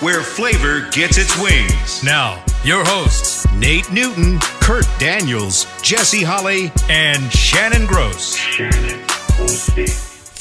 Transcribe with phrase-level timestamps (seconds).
[0.00, 2.04] where flavor gets its wings.
[2.04, 8.36] Now, your hosts, Nate Newton, Kurt Daniels, Jesse Holly, and Shannon Gross.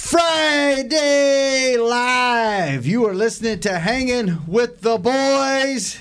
[0.09, 2.86] Friday Live.
[2.86, 5.98] You are listening to Hanging with the Boys.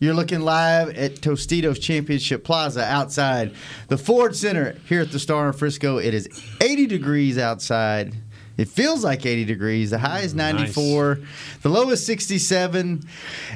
[0.00, 3.52] You're looking live at Tostitos Championship Plaza outside
[3.88, 5.96] the Ford Center here at the Star in Frisco.
[5.96, 6.28] It is
[6.60, 8.14] 80 degrees outside.
[8.58, 9.90] It feels like 80 degrees.
[9.90, 11.20] The high is mm, 94.
[11.62, 13.04] The low is 67.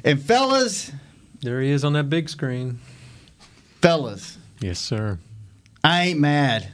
[0.04, 0.92] And fellas,
[1.40, 2.78] There he is on that big screen.
[3.80, 5.18] fellas, Yes, sir.
[5.84, 6.68] I ain't mad.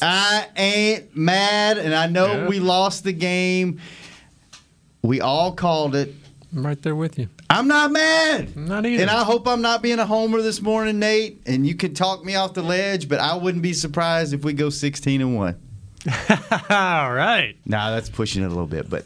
[0.00, 2.48] I ain't mad, and I know Yeah.
[2.48, 3.78] we lost the game.
[5.02, 6.14] We all called it.
[6.54, 7.28] I'm right there with you.
[7.50, 8.52] I'm not mad.
[8.56, 9.02] I'm not either.
[9.02, 11.42] And I hope I'm not being a homer this morning, Nate.
[11.46, 14.52] And you can talk me off the ledge, but I wouldn't be surprised if we
[14.54, 15.56] go 16 and one.
[16.70, 17.56] All right.
[17.64, 19.04] Nah, that's pushing it a little bit, but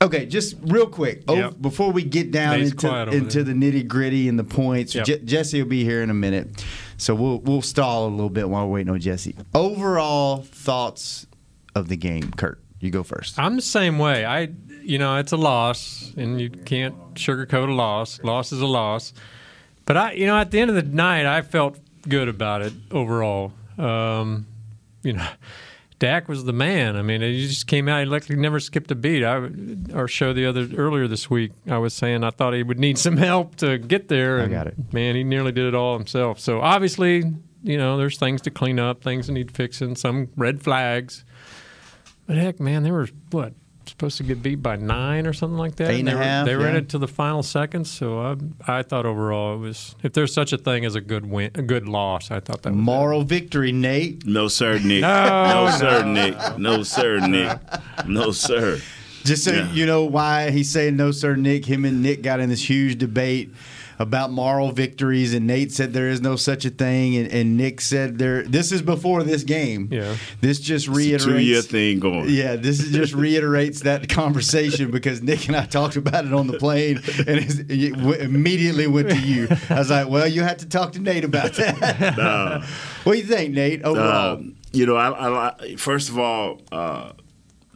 [0.00, 0.26] okay.
[0.26, 1.54] Just real quick oh, Yep.
[1.60, 4.94] before we get down Nate's into, into the nitty gritty and the points.
[4.94, 5.04] Yep.
[5.06, 6.64] Je- Jesse will be here in a minute,
[6.96, 9.36] so we'll we'll stall a little bit while we're waiting on Jesse.
[9.54, 11.26] Overall thoughts
[11.74, 12.58] of the game, Kurt.
[12.80, 13.38] You go first.
[13.38, 14.24] I'm the same way.
[14.24, 14.48] I,
[14.82, 18.20] you know, it's a loss, and you can't sugarcoat a loss.
[18.24, 19.12] Loss is a loss.
[19.84, 22.72] But I, you know, at the end of the night, I felt good about it
[22.90, 23.52] overall.
[23.78, 24.46] Um,
[25.02, 25.28] you know,
[25.98, 26.96] Dak was the man.
[26.96, 28.00] I mean, he just came out.
[28.00, 29.22] He like never skipped a beat.
[29.22, 29.48] I,
[29.94, 32.98] our show the other earlier this week, I was saying I thought he would need
[32.98, 34.40] some help to get there.
[34.40, 34.92] I got it.
[34.92, 36.40] Man, he nearly did it all himself.
[36.40, 37.22] So obviously,
[37.62, 41.24] you know, there's things to clean up, things that need fixing, some red flags.
[42.26, 43.54] But heck, man, there were what
[43.86, 45.90] supposed to get beat by nine or something like that.
[45.90, 47.90] Eight and they a were, half, They were in it to the final seconds.
[47.90, 51.26] So I, I thought overall it was, if there's such a thing as a good
[51.30, 52.82] win, a good loss, I thought that was it.
[52.82, 54.26] Moral victory, Nate.
[54.26, 55.02] No, sir, Nick.
[55.02, 56.58] No, no, sir, Nick.
[56.58, 57.58] No, sir, Nick.
[58.06, 58.80] No, sir.
[59.24, 59.70] Just so Yeah.
[59.72, 61.64] you know why he's saying no, sir, Nick.
[61.64, 63.52] Him and Nick got in this huge debate
[63.98, 67.80] about moral victories, and Nate said there is no such a thing, and, and Nick
[67.80, 68.42] said there.
[68.42, 69.88] This is before this game.
[69.90, 70.16] Yeah.
[70.40, 71.24] This just It's a reiterates.
[71.24, 72.28] two-year thing going.
[72.28, 76.46] Yeah, this is just reiterates that conversation because Nick and I talked about it on
[76.46, 77.28] the plane, and
[77.70, 79.48] it w- immediately went to you.
[79.70, 82.64] I was like, "Well, you have to talk to Nate about that." Uh,
[83.04, 83.82] what do you think, Nate?
[83.82, 87.12] Overall, um, you know, I, I li- first of all, uh,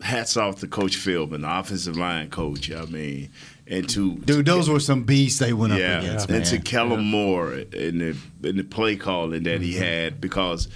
[0.07, 2.71] hats off to Coach Philbin, the offensive line coach.
[2.73, 3.31] I mean,
[3.67, 6.47] and to dude, those were some beasts they went yeah, up against, and man.
[6.47, 8.17] to Kellen Moore in the
[8.49, 9.83] in the play calling that he mm-hmm.
[9.83, 10.69] had because.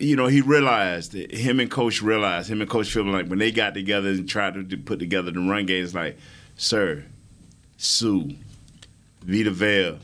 [0.00, 3.38] You know, he realized that him and Coach realized him and Coach Philbin like when
[3.38, 5.84] they got together and tried to put together the run game.
[5.84, 6.18] It's like,
[6.56, 7.04] sir,
[7.76, 8.24] Suh,
[9.22, 9.98] Vita Vea,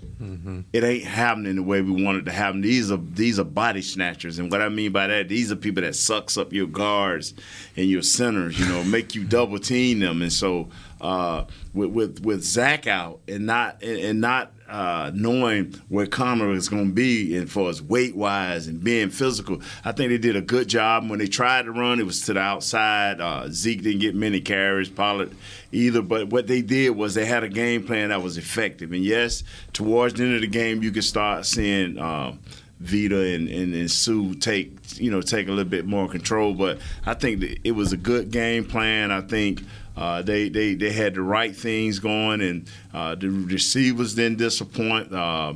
[0.72, 2.60] it ain't happening the way we want it to happen.
[2.60, 5.82] These are these are body snatchers, and what I mean by that, these are people
[5.82, 7.34] that sucks up your guards
[7.76, 8.58] and your centers.
[8.58, 10.68] You know, make you double team them, and so
[11.00, 16.52] uh, with with with Zack out and not and, and not uh, knowing where Connor
[16.52, 20.18] is going to be and for his weight wise and being physical, I think they
[20.18, 21.08] did a good job.
[21.08, 23.20] When they tried to run, it was to the outside.
[23.20, 25.36] Uh, Zeke didn't get many carries, Pollard
[25.72, 26.02] either.
[26.02, 28.92] But what they did was they had a game plan that was effective.
[28.92, 31.98] And yes, towards the end of the game, you could start seeing.
[31.98, 32.40] Um,
[32.80, 36.78] Vita and, and, and Suh take you know take a little bit more control, but
[37.06, 39.10] I think it was a good game plan.
[39.10, 39.62] I think
[39.96, 45.12] uh, they, they they had the right things going, and uh, the receivers didn't disappoint.
[45.12, 45.54] Uh,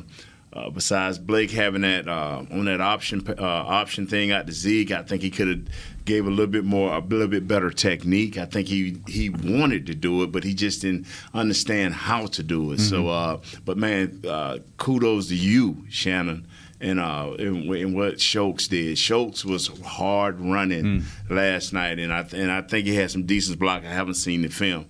[0.51, 4.93] uh, besides Blake having that uh, on that option uh, option thing out to Zeke,
[4.93, 5.61] I think he could have
[6.05, 8.39] gave a little bit more, a little bit better technique.
[8.39, 12.43] I think he he wanted to do it, but he just didn't understand how to
[12.43, 12.81] do it.
[12.81, 16.47] So, uh, but man, uh, kudos to you, Shannon.
[16.81, 22.23] And uh, in, in what Schultz did, Schultz was hard running last night, and I
[22.23, 23.85] th- and I think he had some decent block.
[23.85, 24.87] I haven't seen the film,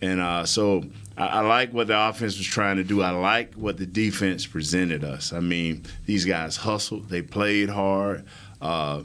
[0.00, 0.84] and uh, so
[1.16, 3.02] I, I like what the offense was trying to do.
[3.02, 5.32] I like what the defense presented us.
[5.32, 8.24] I mean, these guys hustled, they played hard.
[8.60, 9.02] Uh,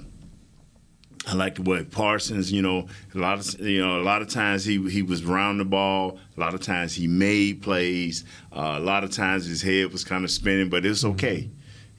[1.28, 4.30] I like the way Parsons, you know, a lot of you know, a lot of
[4.30, 6.20] times he he was round the ball.
[6.38, 8.24] A lot of times he made plays.
[8.56, 11.50] Uh, a lot of times his head was kind of spinning, but it's okay.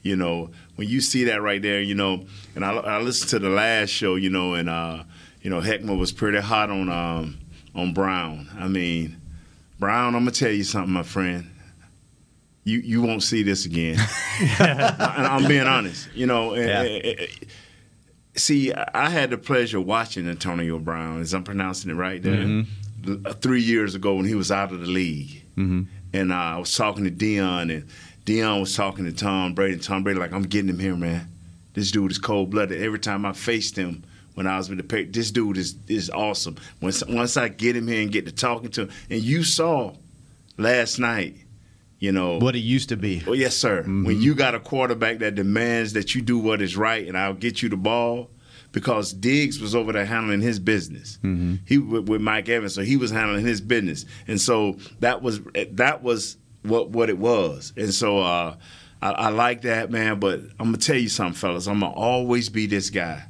[0.01, 2.25] You know, when you see that right there, you know,
[2.55, 5.03] and I, I listened to the last show, you know, and uh,
[5.41, 7.37] you know, Heckman was pretty hot on um,
[7.75, 8.47] on Brown.
[8.57, 9.17] I mean,
[9.79, 11.49] Brown, I'm gonna tell you something, my friend.
[12.63, 13.97] You you won't see this again.
[14.59, 16.07] and I'm being honest.
[16.13, 16.67] You know, and-
[17.19, 17.25] Yeah.
[18.35, 22.37] see, I had the pleasure of watching Antonio Brown, as I'm pronouncing it right there,
[22.37, 23.31] Mm-hmm.
[23.41, 25.43] three years ago when he was out of the league.
[25.57, 25.81] Mm-hmm.
[26.13, 27.87] And uh, I was talking to Dion, and
[28.25, 29.73] Dion was talking to Tom Brady.
[29.73, 31.27] And Tom Brady, like, I'm getting him here, man.
[31.73, 32.81] This dude is cold blooded.
[32.81, 34.03] Every time I faced him
[34.35, 36.57] when I was with the paper, this dude is is awesome.
[36.81, 39.93] Once once I get him here and get to talking to him, and you saw
[40.57, 41.35] last night,
[41.99, 43.23] you know What it used to be.
[43.25, 43.81] well, yes, sir.
[43.81, 44.05] Mm-hmm.
[44.05, 47.33] When you got a quarterback that demands that you do what is right, and I'll
[47.33, 48.29] get you the ball,
[48.71, 51.17] because Diggs was over there handling his business.
[51.23, 51.55] Mm-hmm.
[51.65, 55.41] He with, with Mike Evans, so he was handling his business, and so that was
[55.71, 57.73] that was what what it was.
[57.77, 58.55] And so uh,
[59.01, 60.19] I, I like that, man.
[60.19, 61.67] But I'm gonna tell you something, fellas.
[61.67, 63.23] I'm gonna always be this guy.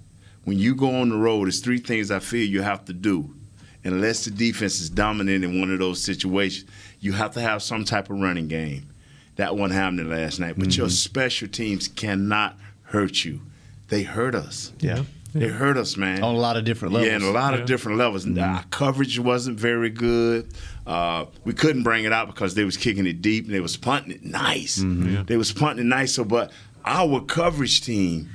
[0.45, 3.35] When you go on the road, there's three things I feel you have to do
[3.83, 7.83] unless the defense is dominant in one of those situations, you have to have some
[7.85, 8.89] type of running game.
[9.35, 10.55] That one happened last night.
[10.57, 13.41] But your special teams cannot hurt you.
[13.87, 14.73] They hurt us.
[14.79, 15.03] Yeah.
[15.33, 16.23] They hurt us, man.
[16.23, 17.09] On a lot of different levels.
[17.09, 18.25] Yeah, in a lot of different levels.
[18.37, 20.51] Our coverage wasn't very good.
[20.87, 23.77] Uh, we couldn't bring it out because they was kicking it deep and they was
[23.77, 24.83] punting it nice.
[24.83, 26.13] They was punting it nice.
[26.15, 26.51] So, but
[26.85, 28.29] our coverage team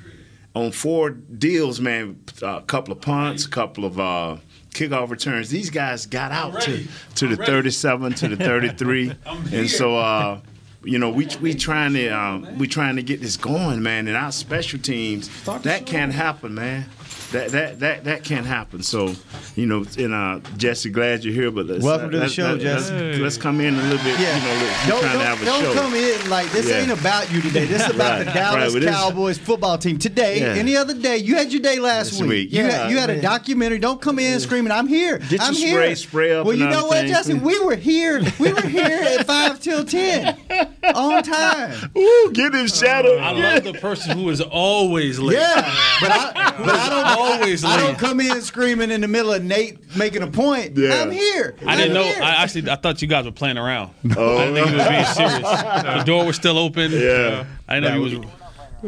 [0.55, 4.37] on four deals, man, a couple of punts, a couple of uh,
[4.71, 5.51] kickoff returns.
[5.51, 6.87] These guys got out to,
[7.17, 9.13] to the 37, to the 33,
[9.53, 10.41] and so.
[10.85, 14.09] Uh, you know, we we trying to um, we trying to get this going, man.
[14.09, 15.29] And our special teams,
[15.63, 16.87] that can't happen, man.
[17.35, 18.85] That that that that can't happen.
[18.85, 19.13] So,
[19.57, 21.51] you know, and uh, Jesse, glad you're here.
[21.51, 22.95] But let's, Welcome to the show, let's, Jesse.
[22.95, 24.21] Let's, let's come in a little bit.
[24.21, 24.37] Yeah.
[24.37, 25.75] You know, we're don't trying don't, to have a don't show.
[25.75, 26.77] come in like this Yeah.
[26.83, 27.65] ain't about you today.
[27.65, 29.99] This is about the Dallas right, but this- Cowboys football team.
[29.99, 30.55] Today, Yeah.
[30.61, 32.29] any other day, you had your day last This week.
[32.31, 32.53] week.
[32.53, 33.81] You, had, you had a documentary.
[33.81, 35.19] Don't come in screaming, I'm here.
[35.19, 35.75] Get I'm here.
[35.83, 37.05] spray- spray up Well, you know what.
[37.07, 37.35] Jesse?
[37.35, 38.23] We were here.
[38.39, 38.85] We were here
[39.19, 40.39] at 5 till 10
[40.95, 41.91] on time.
[41.99, 43.17] Ooh, get him shadow.
[43.17, 45.39] I love the person who is always late.
[45.39, 45.55] Yeah,
[46.01, 49.43] but I, but I don't Always I don't come in screaming in the middle of
[49.43, 50.77] Nate making a point.
[50.77, 51.03] Yeah.
[51.03, 51.55] I'm here.
[51.67, 52.03] I didn't know.
[52.05, 52.23] here.
[52.23, 53.91] I actually I thought you guys were playing around.
[54.17, 55.41] Oh, I didn't think you was being serious.
[55.99, 56.93] the door was still open.
[56.93, 57.47] Yeah.
[57.69, 58.29] I didn't know you was.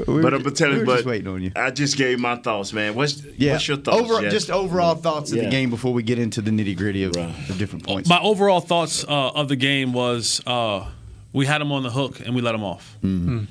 [0.06, 1.52] We But I'm ju- telling we you, were but just waiting on you.
[1.56, 2.94] I just gave my thoughts, man.
[2.94, 3.52] What's Yeah.
[3.52, 3.98] what's your thoughts?
[3.98, 4.36] Over, Jesse?
[4.36, 5.44] just overall thoughts of Yeah.
[5.44, 7.34] the game before we get into the nitty gritty of Right.
[7.48, 8.06] the different points.
[8.06, 10.84] My overall thoughts uh, of the game was uh,
[11.32, 12.94] we had them on the hook and we let them off.
[13.02, 13.44] Mm-hmm.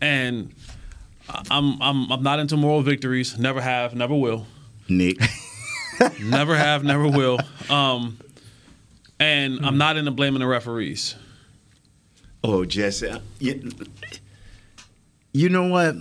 [0.00, 0.52] And
[1.50, 3.38] I'm I'm I'm not into moral victories.
[3.38, 3.94] Never have.
[3.94, 4.46] Never will.
[4.88, 5.18] Nick.
[6.20, 6.84] Never have.
[6.84, 7.38] Never will.
[7.70, 8.18] Um,
[9.20, 11.14] and I'm not into blaming the referees.
[12.44, 13.12] Oh, Jesse.
[13.38, 13.70] You,
[15.32, 15.94] you know what?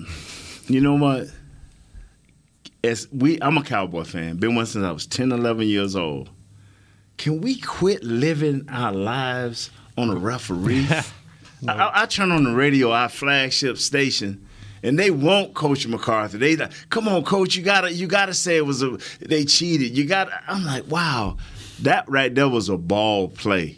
[0.67, 1.27] You know what?
[2.83, 4.37] As we, I'm a Cowboy fan.
[4.37, 6.31] Been one since I was 10, 11 years old.
[7.17, 10.87] Can we quit living our lives on a referee?
[11.67, 14.47] I, I, I turn on the radio, our flagship station,
[14.83, 16.37] and they want Coach McCarthy.
[16.37, 19.97] They like, come on, Coach, you gotta, you gotta say it was a, they cheated.
[19.97, 20.29] You got.
[20.47, 21.37] I'm like, wow,
[21.81, 23.77] that right there was a ball play.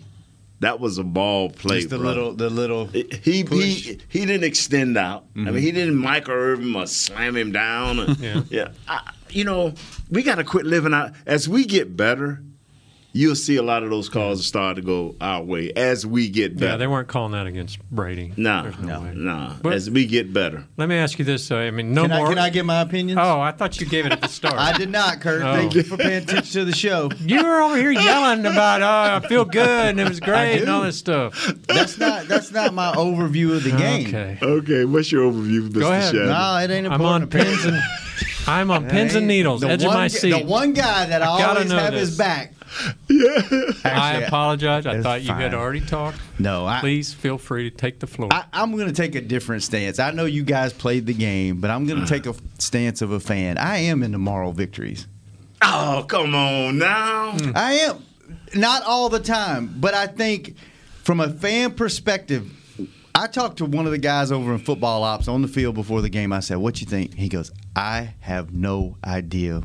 [0.59, 1.79] That was a ball play.
[1.79, 2.21] just the brother.
[2.21, 2.85] little, the little.
[2.88, 5.25] He he he didn't extend out.
[5.35, 5.57] I mean, mm-hmm.
[5.57, 8.00] he didn't Michael Irvin or slam him down.
[8.00, 8.15] Or,
[8.50, 9.73] yeah, I, you know,
[10.09, 11.11] we got to quit living out.
[11.25, 12.41] As we get better,
[13.15, 16.56] you'll see a lot of those calls start to go our way as we get
[16.57, 16.71] better.
[16.71, 18.33] Yeah, they weren't calling that against Brady.
[18.36, 19.12] Nah, There's no way.
[19.15, 19.53] nah.
[19.62, 21.60] But- As we get better, Let me ask you this: though.
[21.60, 22.27] I mean, no Can I, more.
[22.29, 23.20] can I get my opinion?
[23.20, 24.55] oh, I thought you gave it at the start.
[24.58, 25.41] I did not, Kurt.
[25.43, 25.53] Oh.
[25.53, 27.10] Thank you for paying attention to the show.
[27.24, 30.70] You were over here yelling about, "Oh, I feel good and it was great and
[30.70, 34.08] all this stuff." That's not that's not my overview of the game.
[34.08, 34.86] Okay, okay.
[34.86, 35.79] What's your overview, of Mr.
[35.79, 36.12] Go ahead.
[36.13, 36.27] Shannon?
[36.29, 37.00] No, it ain't important.
[37.00, 37.82] I'm on pins and
[38.48, 40.32] I'm on pins and needles, The edge one, of my seat.
[40.32, 42.10] The one guy that I gotta always have this.
[42.10, 42.53] his back.
[43.10, 44.86] I Actually, apologize.
[44.86, 46.20] I thought you had already talked.
[46.39, 48.30] No, I, Please feel free to take the floor.
[48.32, 50.00] I, I'm going to take a different stance.
[50.00, 52.10] I know you guys played the game, but I'm going to mm.
[52.10, 53.58] take a stance of a fan.
[53.58, 55.08] I am into moral victories.
[55.62, 57.34] Oh, come on now.
[57.34, 57.56] Mm.
[57.56, 58.06] I am.
[58.56, 60.56] Not all the time, but I think
[61.03, 62.51] from a fan perspective,
[63.15, 66.01] I talked to one of the guys over in football ops on the field before
[66.01, 66.34] the game.
[66.34, 67.13] I said, What you think?
[67.15, 69.62] He goes, I have no idea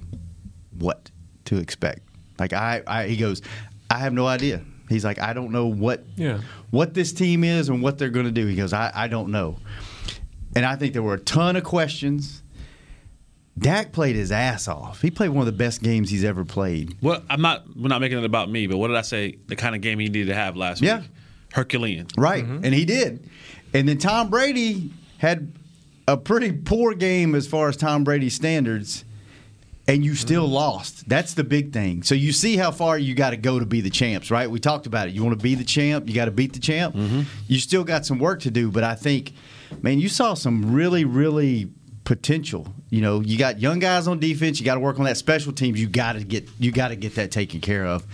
[0.78, 1.10] what
[1.46, 2.07] to expect.
[2.38, 3.42] Like I, I he goes,
[3.90, 4.62] I have no idea.
[4.88, 6.40] He's like, I don't know what Yeah.
[6.70, 8.46] what this team is and what they're gonna do.
[8.46, 9.58] He goes, I, I don't know.
[10.56, 12.42] And I think there were a ton of questions.
[13.58, 15.02] Dak played his ass off.
[15.02, 16.96] He played one of the best games he's ever played.
[17.02, 17.64] Well, I'm not.
[17.76, 19.36] We're not making it about me, but what did I say?
[19.48, 21.00] The kind of game he needed to have last Yeah.
[21.00, 21.10] week.
[21.52, 22.06] Herculean.
[22.16, 22.44] Right.
[22.44, 22.64] Mm-hmm.
[22.64, 23.28] And he did.
[23.74, 25.52] And then Tom Brady had
[26.06, 29.04] a pretty poor game as far as Tom Brady's standards,
[29.88, 30.54] and you still mm-hmm.
[30.54, 31.08] lost.
[31.08, 32.02] That's the big thing.
[32.02, 34.48] So you see how far you got to go to be the champs, right?
[34.48, 35.14] We talked about it.
[35.14, 36.94] You want to be the champ, you got to beat the champ.
[36.94, 37.22] Mm-hmm.
[37.48, 39.32] You still got some work to do, but I think,
[39.82, 41.70] man, you saw some really, really
[42.04, 42.66] potential.
[42.90, 44.60] You know, you got young guys on defense.
[44.60, 45.80] You got to work on that special teams.
[45.80, 48.06] You got to get you got to get that taken care of.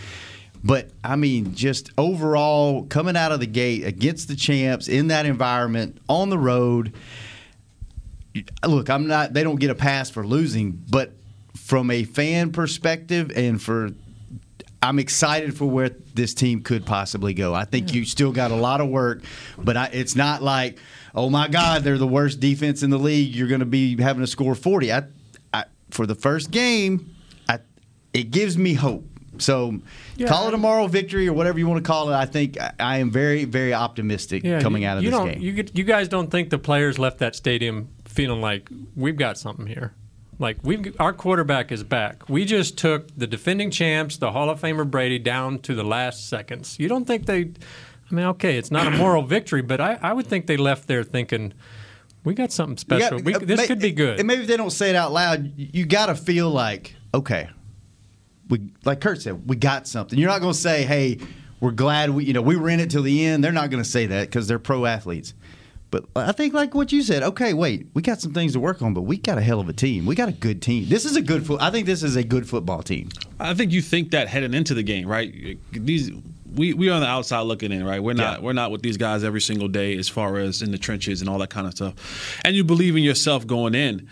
[0.63, 5.27] But I mean, just overall coming out of the gate against the champs in that
[5.27, 6.95] environment on the road.
[8.67, 9.33] Look, I'm not.
[9.33, 11.13] They don't get a pass for losing, but
[11.57, 13.91] from a fan perspective and for
[14.85, 17.55] I'm excited for where this team could possibly go.
[17.55, 19.23] I think you still got a lot of work,
[19.57, 20.79] but I, it's not like,
[21.15, 23.35] oh my God, they're the worst defense in the league.
[23.35, 24.93] You're going to be having to score 40.
[24.93, 25.05] I,
[25.55, 27.17] I, for the first game,
[27.49, 27.61] I,
[28.13, 29.07] it gives me hope.
[29.39, 29.81] So
[30.17, 32.15] Yeah, call it a moral victory or whatever you want to call it.
[32.15, 35.41] I think I, am very, very optimistic coming you, out of this game.
[35.41, 39.67] You, you guys don't think the players left that stadium feeling like we've got something
[39.67, 39.95] here?
[40.39, 42.29] Like we've our quarterback is back.
[42.29, 46.29] We just took the defending champs, the Hall of Famer Brady, down to the last
[46.29, 46.77] seconds.
[46.79, 47.51] You don't think they?
[48.11, 50.87] I mean, okay, it's not a moral victory, but I, I would think they left
[50.89, 51.53] there thinking
[52.25, 53.19] we got something special.
[53.19, 54.19] got- we, uh, this may- could be good.
[54.19, 57.49] And maybe if they don't say it out loud, you got to feel like, okay,
[58.49, 60.19] we like Kurt said, we got something.
[60.19, 61.19] You're not going to say, hey,
[61.61, 63.43] we're glad we, you know, we were in it till the end.
[63.45, 65.33] They're not going to say that because they're pro athletes.
[65.95, 68.83] But I think like what you said, okay, wait, we got some things to work
[68.83, 70.07] on, but we got a hell of a team.
[70.07, 70.89] We got a good team.
[70.89, 71.63] This is a good foot.
[71.63, 73.11] I think this is a good football team.
[73.39, 75.57] I think you think that heading into the game, right?
[75.71, 76.11] These
[76.53, 78.03] we we are on the outside looking in, right?
[78.03, 78.45] We're not Yeah.
[78.45, 81.31] we're not with these guys every single day as far as in the trenches and
[81.31, 82.41] all that kind of stuff.
[82.45, 84.09] And you believe in yourself going in.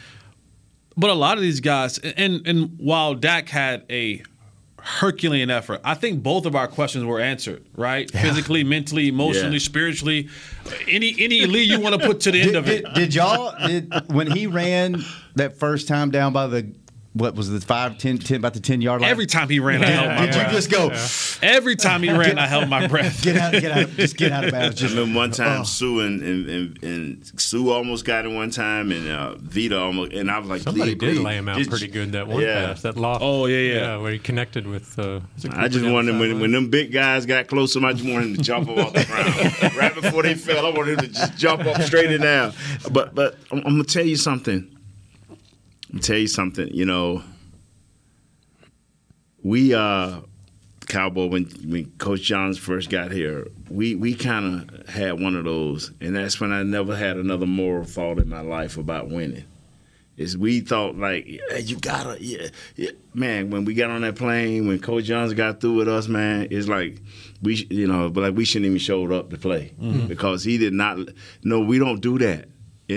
[0.97, 4.23] But a lot of these guys and and while Dak had a
[4.85, 5.81] Herculean effort.
[5.85, 8.11] I think both of our questions were answered, right?
[8.11, 9.59] Physically, mentally, emotionally, Yeah.
[9.61, 10.29] spiritually.
[10.89, 12.85] Any any lead you want to put to the end Did, of it.
[12.87, 15.03] did, did y'all did when he ran
[15.37, 16.62] that first time down by the
[17.14, 19.11] what was the five, 10, 10 about the ten yard line?
[19.11, 20.52] Every time he ran, I held my did you breath.
[20.52, 23.23] just go Every time he ran, I held my breath.
[23.23, 24.76] get out, get out, just get out of bounds?
[24.76, 25.64] I Just remember one time Oh.
[25.64, 30.12] Suh and, and, and, and Suh almost got it one time, and uh, Vita almost,
[30.12, 32.26] and I was like, Somebody please, did please, lay him out just- pretty good that
[32.28, 32.66] one yeah.
[32.69, 33.21] pass, that loft.
[33.23, 33.97] Oh, yeah, yeah.
[33.99, 34.99] where he connected with.
[34.99, 38.28] Uh, I just wanted the when, when them big guys got close, I just wanted
[38.31, 39.76] him to jump up off the ground.
[39.76, 42.52] right before they fell, I wanted him to just jump up straight in there.
[42.90, 44.69] But but I'm, I'm gonna tell you something.
[46.01, 46.69] Tell you something.
[46.69, 47.23] You know,
[49.43, 50.21] we uh
[50.87, 55.45] Cowboy when when Coach Johns first got here, we we kind of had one of
[55.45, 59.45] those, and that's when I never had another moral thought in my life about winning.
[60.19, 64.17] Is we thought like yeah, you gotta yeah, yeah man when we got on that
[64.17, 67.01] plane when Coach Johns got through with us man it's like
[67.41, 69.73] we you know but like we shouldn't even showed up to play
[70.09, 70.99] because he did not
[71.43, 72.49] no we don't do that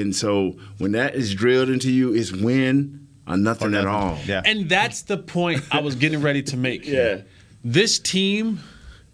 [0.01, 4.41] and so when that is drilled into you it's win or nothing, at all Yeah.
[4.45, 6.85] And that's the point I was getting ready to make.
[6.85, 7.21] Yeah.
[7.63, 8.59] This team,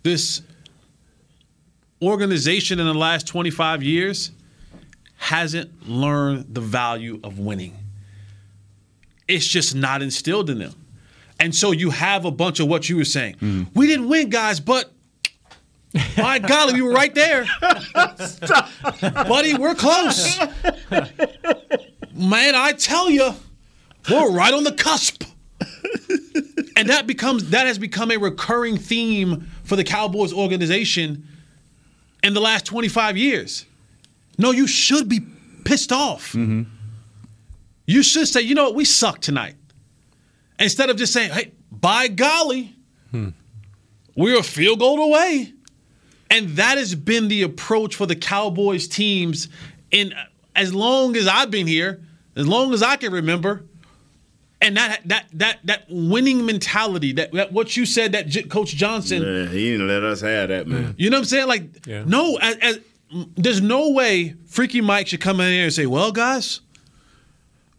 [0.04, 0.42] this
[2.02, 4.32] organization in the last 25 years
[5.16, 7.78] hasn't learned the value of winning.
[9.28, 10.74] It's just not instilled in them.
[11.40, 13.36] And so you have a bunch of what you were saying.
[13.36, 13.64] Mm-hmm.
[13.74, 14.92] We didn't win, guys, but
[16.18, 17.46] my golly, we were right there.
[19.02, 20.40] Buddy, we're close.
[22.14, 23.34] Man, I tell you,
[24.10, 25.24] we're right on the cusp.
[26.76, 31.28] and that becomes that has become a recurring theme for the Cowboys organization
[32.24, 33.66] in the last 25 years.
[34.38, 35.20] No, you should be
[35.66, 36.34] pissed off.
[36.34, 39.56] You should say, you know what, we suck tonight.
[40.60, 42.76] Instead of just saying, hey, by golly,
[44.16, 45.54] we're a field goal away.
[46.32, 49.50] And that has been the approach for the Cowboys teams
[49.92, 50.14] in
[50.56, 52.02] as long as I've been here,
[52.36, 53.64] as long as I can remember.
[54.62, 58.76] And that that that that winning mentality, that, that what you said, that J- Coach
[58.76, 61.48] Johnson, Yeah, he didn't let us have that man you know what I'm saying?
[61.48, 62.04] Like, Yeah.
[62.06, 62.80] no, as, as,
[63.36, 66.62] there's no way Freaky Mike should come in here and say, "Well, guys,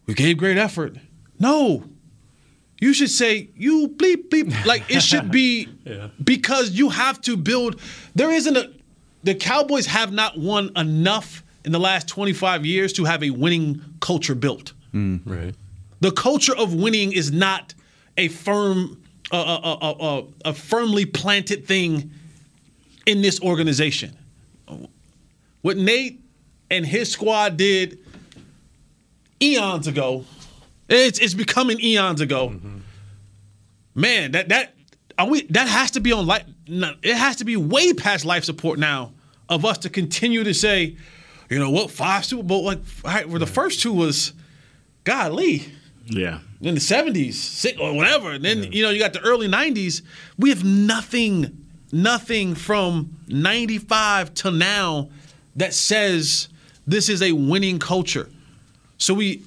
[0.07, 0.97] we gave great effort."
[1.39, 1.85] No,
[2.83, 6.09] you should say, "You bleep bleep." Like it should be Yeah.
[6.23, 7.81] because you have to build.
[8.17, 8.65] There isn't a.
[9.23, 13.81] The Cowboys have not won enough in the last 25 years to have a winning
[14.01, 14.73] culture built.
[14.93, 15.55] Mm, right.
[16.01, 17.73] The culture of winning is not
[18.17, 22.11] a firm, a, a, a, a, a firmly planted thing
[23.07, 24.17] in this organization.
[25.61, 26.19] What Nate
[26.69, 27.99] and his squad did
[29.41, 30.25] eons ago,
[30.99, 32.55] it's it's becoming eons ago.
[33.95, 34.75] Man, that that
[35.19, 36.45] are we that has to be on life.
[36.67, 39.13] It has to be way past life support now
[39.49, 40.97] of us to continue to say,
[41.51, 44.33] you know what, five Super Bowl like right, well, the first two was,
[45.05, 45.67] golly.
[46.07, 46.41] Yeah.
[46.61, 48.33] In the 70s six, or whatever.
[48.33, 50.03] And then you know you got the early 90s
[50.39, 55.11] we have nothing nothing from 95 to now
[55.57, 56.49] that says
[56.87, 58.29] this is a winning culture.
[58.99, 59.43] So we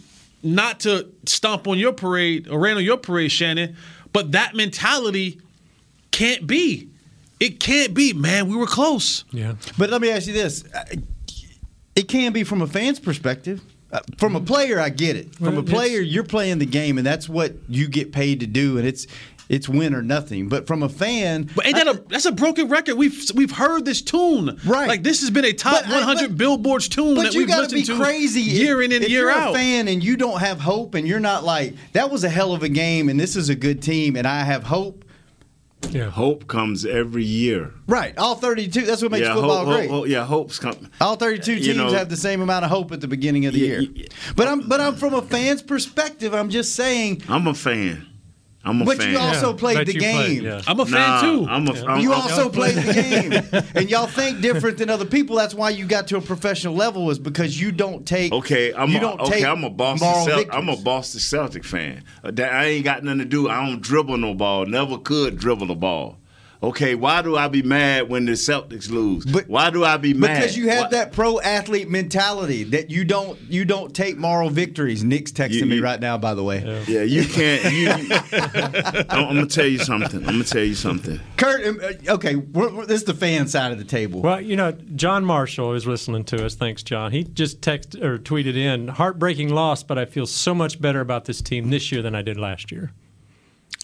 [0.45, 3.75] not to stomp on your parade or rain on your parade, Shannon,
[4.13, 5.41] but that mentality
[6.11, 6.89] can't be.
[7.39, 8.47] It can't be, man.
[8.47, 9.25] We were close.
[9.31, 9.55] Yeah.
[9.77, 10.85] But let me ask you this: Uh,
[11.95, 13.61] it can be from a fan's perspective.
[13.91, 15.35] Uh, From a player, I get it.
[15.35, 18.77] From a player, you're playing the game, and that's what you get paid to do,
[18.77, 19.05] and it's
[19.49, 20.49] it's win or nothing.
[20.49, 22.95] But from a fan, But ain't that a that's a broken record?
[22.95, 24.87] We've we've heard this tune, Right.
[24.87, 27.47] Like this has been a top But 100 but- billboards tune But that you we've
[27.47, 29.51] got to listened be to crazy year if, in and if year you're out.
[29.51, 32.53] a fan and you don't have hope, and you're not like that was a hell
[32.53, 35.03] of a game, and this is a good team, and I have hope.
[35.91, 36.09] Yeah.
[36.09, 37.71] Hope comes every year.
[37.87, 38.81] Right, all 32.
[38.87, 39.89] That's what makes yeah, football hope, great.
[39.89, 40.89] hope- hope- yeah, hope's coming.
[40.99, 43.53] All 32 You teams know- have the same amount of hope at the beginning of
[43.53, 43.81] the Yeah, year.
[43.93, 44.05] yeah.
[44.35, 46.33] But I'm but I'm from a fan's perspective.
[46.33, 47.21] I'm just saying.
[47.29, 48.07] I'm a fan.
[48.67, 49.11] I'm a But fan.
[49.11, 50.15] you also Yeah, played bet the game.
[50.15, 50.61] played, yeah.
[50.67, 51.45] I'm a fan too.
[51.47, 51.85] I'm a.
[51.85, 55.35] I'm, You I'm- also played the game, and y'all think different than other people.
[55.35, 58.33] That's why you got to a professional level, is because you don't take.
[58.33, 59.31] Okay, I'm you a, don't okay.
[59.41, 60.07] take I'm a Boston.
[60.09, 62.03] moral I'm a Boston Celtic fan.
[62.23, 63.49] Uh, that I ain't got nothing to do.
[63.49, 64.65] I don't dribble no ball.
[64.65, 66.17] Never could dribble the ball.
[66.63, 69.25] Okay, why do I be mad when the Celtics lose?
[69.25, 70.35] But- why do I be mad?
[70.41, 74.49] Because you have Why- that pro athlete mentality that you don't you don't take moral
[74.49, 75.03] victories.
[75.03, 76.83] Nick's texting You- me right now, by the way.
[76.87, 77.63] Yeah, you can't.
[77.65, 80.19] You, you- I'm, I'm gonna tell you something.
[80.21, 81.19] I'm gonna tell you something.
[81.37, 84.21] Kurt, um, uh, okay, we're, we're- this is the fan side of the table.
[84.21, 86.55] Well, you know, John Marshall is listening to us.
[86.55, 87.11] Thanks, John.
[87.11, 91.25] He just texted or tweeted in, "Heartbreaking loss, but I feel so much better about
[91.25, 92.91] this team this year than I did last year."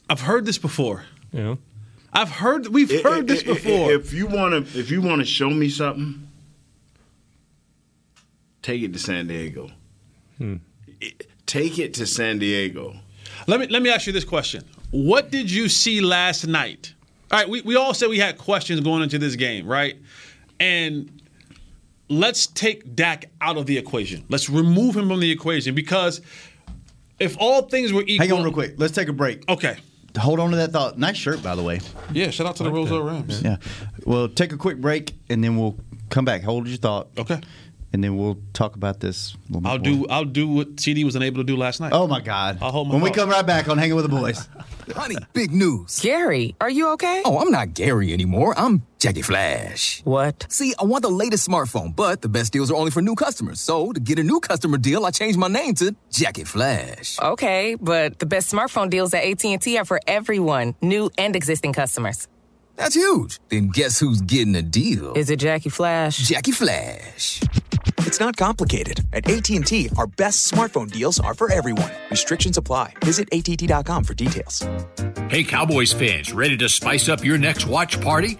[0.10, 1.06] I've heard this before.
[1.32, 1.58] You know,
[2.14, 3.92] I've heard we've I- heard I- this I- before.
[3.94, 6.28] If you wanna, if you wanna show me something,
[8.62, 9.70] take it to San Diego.
[10.38, 10.56] Hmm.
[11.46, 12.96] Take it to San Diego.
[13.48, 14.64] Let me let me ask you this question.
[14.92, 16.94] What did you see last night?
[17.32, 19.96] All right, we, we all said we had questions going into this game, right?
[20.60, 21.22] And
[22.10, 24.26] let's take Dak out of the equation.
[24.28, 26.20] Let's remove him from the equation because
[27.20, 28.74] if all things were equal Hang on real quick.
[28.78, 29.48] Let's take a break.
[29.50, 29.78] Okay.
[30.18, 30.98] Hold on to that thought.
[30.98, 31.80] Nice shirt, by the way.
[32.12, 33.42] Yeah, shout out to the Roselle Rams.
[33.42, 33.58] Yeah.
[34.06, 35.78] Well, take a quick break and then we'll
[36.10, 36.44] come back.
[36.44, 37.08] Hold your thought.
[37.18, 37.40] Okay.
[37.94, 39.36] And then we'll talk about this.
[39.50, 39.84] a little I'll more.
[39.84, 41.92] do I'll do what CeeDee was unable to do last night.
[41.94, 42.58] Oh my God!
[42.62, 44.48] I'll hold my when we come right back on Hanging with the Boys.
[44.96, 46.00] Honey, big news.
[46.00, 47.22] Gary, are you okay?
[47.26, 48.54] Oh, I'm not Gary anymore.
[48.58, 50.02] I'm Jackie Flash.
[50.04, 50.46] What?
[50.50, 53.60] See, I want the latest smartphone, but the best deals are only for new customers.
[53.62, 57.20] So, to get a new customer deal, I changed my name to Jackie Flash.
[57.20, 62.28] Okay, but the best smartphone deals at AT&T are for everyone, new and existing customers.
[62.76, 63.40] That's huge.
[63.50, 65.14] Then guess who's getting a deal?
[65.14, 66.18] Is it Jackie Flash?
[66.18, 67.42] Jackie Flash.
[68.00, 69.06] It's not complicated.
[69.14, 71.92] At AT&T, our best smartphone deals are for everyone.
[72.10, 72.94] Restrictions apply.
[73.06, 74.66] Visit att.com for details.
[75.30, 78.40] Hey, Cowboys fans, ready to spice up your next watch party?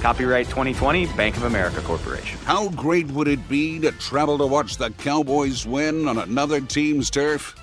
[0.00, 2.38] Copyright 2020 Bank of America Corporation.
[2.44, 7.10] How great would it be to travel to watch the Cowboys win on another team's
[7.10, 7.54] turf?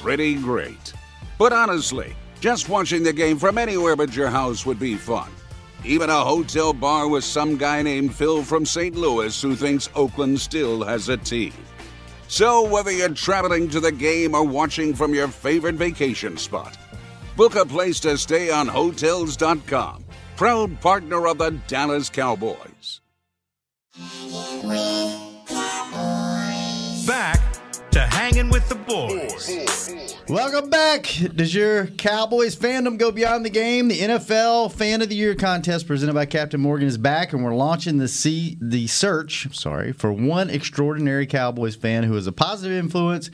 [0.00, 0.92] Pretty great.
[1.38, 5.30] But honestly, just watching the game from anywhere but your house would be fun.
[5.84, 8.96] Even a hotel bar with some guy named Phil from St.
[8.96, 11.52] Louis who thinks Oakland still has a team.
[12.26, 16.76] So, whether you're traveling to the game or watching from your favorite vacation spot,
[17.36, 20.04] book a place to stay on Hotels.com,
[20.36, 23.00] proud partner of the Dallas Cowboys.
[27.06, 27.43] Back to
[28.34, 30.14] hanging with the boys.
[30.28, 31.04] Welcome back.
[31.36, 33.88] Does your Cowboys fandom go beyond the game?
[33.88, 37.54] The NFL Fan of the Year contest presented by Captain Morgan is back, and we're
[37.54, 39.54] launching the see the search.
[39.54, 43.30] Sorry for one extraordinary Cowboys fan who is a positive influence,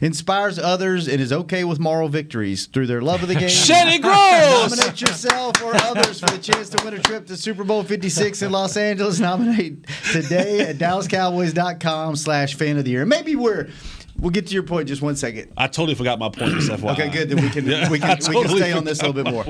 [0.00, 3.48] inspires others, and is okay with moral victories through their love of the game.
[3.48, 4.70] Shannon Gross!
[4.70, 8.42] Nominate yourself or others for the chance to win a trip to Super Bowl 56
[8.42, 9.20] in Los Angeles.
[9.20, 13.04] Nominate today at DallasCowboys.com slash fan of the year.
[13.04, 13.68] Maybe we're
[14.20, 15.52] we'll get to your point in just one second.
[15.56, 16.52] I totally forgot my point.
[16.52, 16.92] Just FYI.
[16.92, 17.28] Okay, good.
[17.30, 19.32] Then we can Yeah, we I can, we can stay on this a little bit
[19.32, 19.44] more.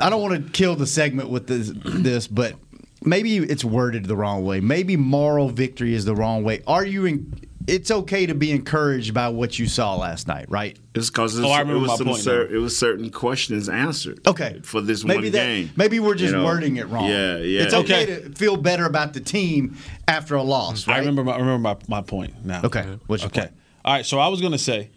[0.00, 2.54] I don't want to kill the segment with this, this, but
[3.02, 4.60] maybe it's worded the wrong way.
[4.60, 6.62] Maybe moral victory is the wrong way.
[6.66, 7.04] Are you?
[7.06, 7.32] In,
[7.68, 10.78] it's okay to be encouraged by what you saw last night, right?
[10.94, 14.24] It's because Oh, I it remember was my point cer- it was certain questions answered.
[14.24, 14.60] Okay.
[14.62, 15.70] for this Maybe one that, game.
[15.74, 16.44] Maybe we're just You know?
[16.44, 17.08] wording it wrong.
[17.08, 17.62] Yeah, yeah.
[17.62, 20.94] It's okay, to feel better about the team after a loss, right?
[20.94, 22.60] I remember my, I remember my, my point now.
[22.62, 22.82] Okay.
[23.08, 23.40] What's your okay.
[23.40, 23.52] point?
[23.86, 24.04] All right.
[24.04, 24.90] So I was going to say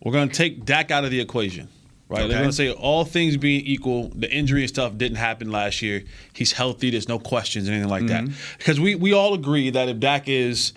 [0.00, 1.68] we're going to take Dak out of the equation.
[2.08, 2.28] Right.
[2.28, 5.80] They're going to say all things being equal, the injury and stuff didn't happen last
[5.82, 6.04] year.
[6.32, 6.90] He's healthy.
[6.90, 8.24] There's no questions or anything like that.
[8.24, 8.56] Mm-hmm.
[8.58, 10.72] Because we we all agree that if Dak is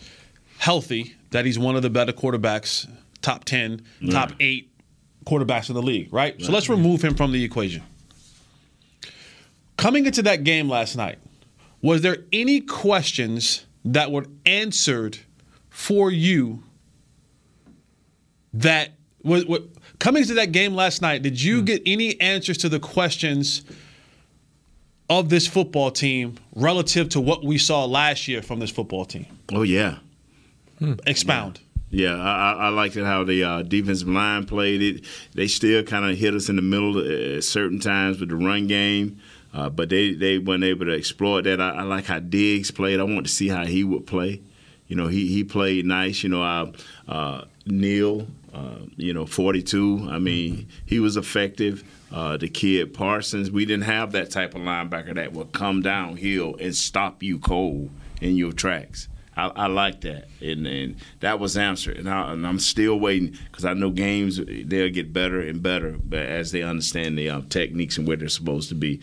[0.58, 2.90] healthy, that he's one of the better quarterbacks,
[3.22, 4.72] top ten, top eight
[5.26, 6.12] quarterbacks in the league.
[6.14, 6.42] Right.
[6.42, 7.84] So let's remove him from the equation.
[9.76, 11.20] Coming into that game last night,
[11.82, 15.20] was there any questions that were answered
[15.70, 16.64] for you
[18.62, 18.92] that
[19.24, 19.62] was, was
[20.00, 21.22] coming to that game last night?
[21.22, 23.64] Did you get any answers to the questions
[25.10, 29.26] of this football team relative to what we saw last year from this football team?
[29.52, 29.98] Oh yeah.
[31.06, 31.60] Expound.
[31.90, 35.06] Yeah, I, I I liked it how the uh, defensive line played it.
[35.34, 38.68] They still kind of hit us in the middle at certain times with the run
[38.68, 39.20] game,
[39.54, 41.62] uh, but they, they weren't able to exploit that.
[41.62, 43.00] I, I like how Diggs played.
[43.00, 44.42] I want to see how he would play.
[44.88, 46.24] You know, he, he played nice.
[46.24, 46.72] You know, uh,
[47.08, 50.08] uh, Neal, uh, you know, 42.
[50.10, 51.84] I mean, he was effective.
[52.12, 56.56] Uh, the kid Parsons, we didn't have that type of linebacker that would come downhill
[56.60, 57.90] and stop you cold
[58.22, 59.10] in your tracks.
[59.36, 63.66] I, I like that, and, and that was answered, and, I, I'm still waiting because
[63.66, 68.08] I know games they'll get better and better, as they understand the um, techniques and
[68.08, 69.00] where they're supposed to be.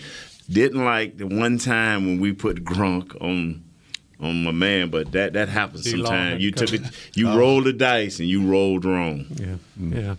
[0.50, 3.63] Didn't like the one time when we put Gronk on
[4.24, 6.42] on my man, but that that happens Too sometimes.
[6.42, 6.82] You to took it,
[7.14, 7.37] you Oh.
[7.38, 9.26] rolled the dice and you rolled wrong.
[9.37, 10.14] Yeah, yeah.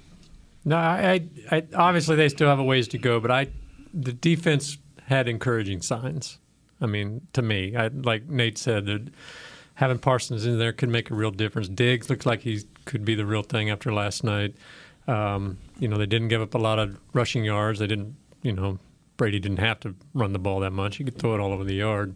[0.63, 3.47] No, I, I, I obviously they still have a ways to go, but I,
[3.93, 6.39] the defense had encouraging signs.
[6.81, 9.09] I mean, to me, I, like Nate said, that
[9.75, 11.67] having Parsons in there could make a real difference.
[11.69, 14.55] Diggs looks like he could be the real thing after last night.
[15.07, 17.77] Um, you know, they didn't give up a lot of rushing yards.
[17.79, 18.79] They didn't, you know,
[19.17, 20.97] Brady didn't have to run the ball that much.
[20.97, 22.15] He could throw it all over the yard.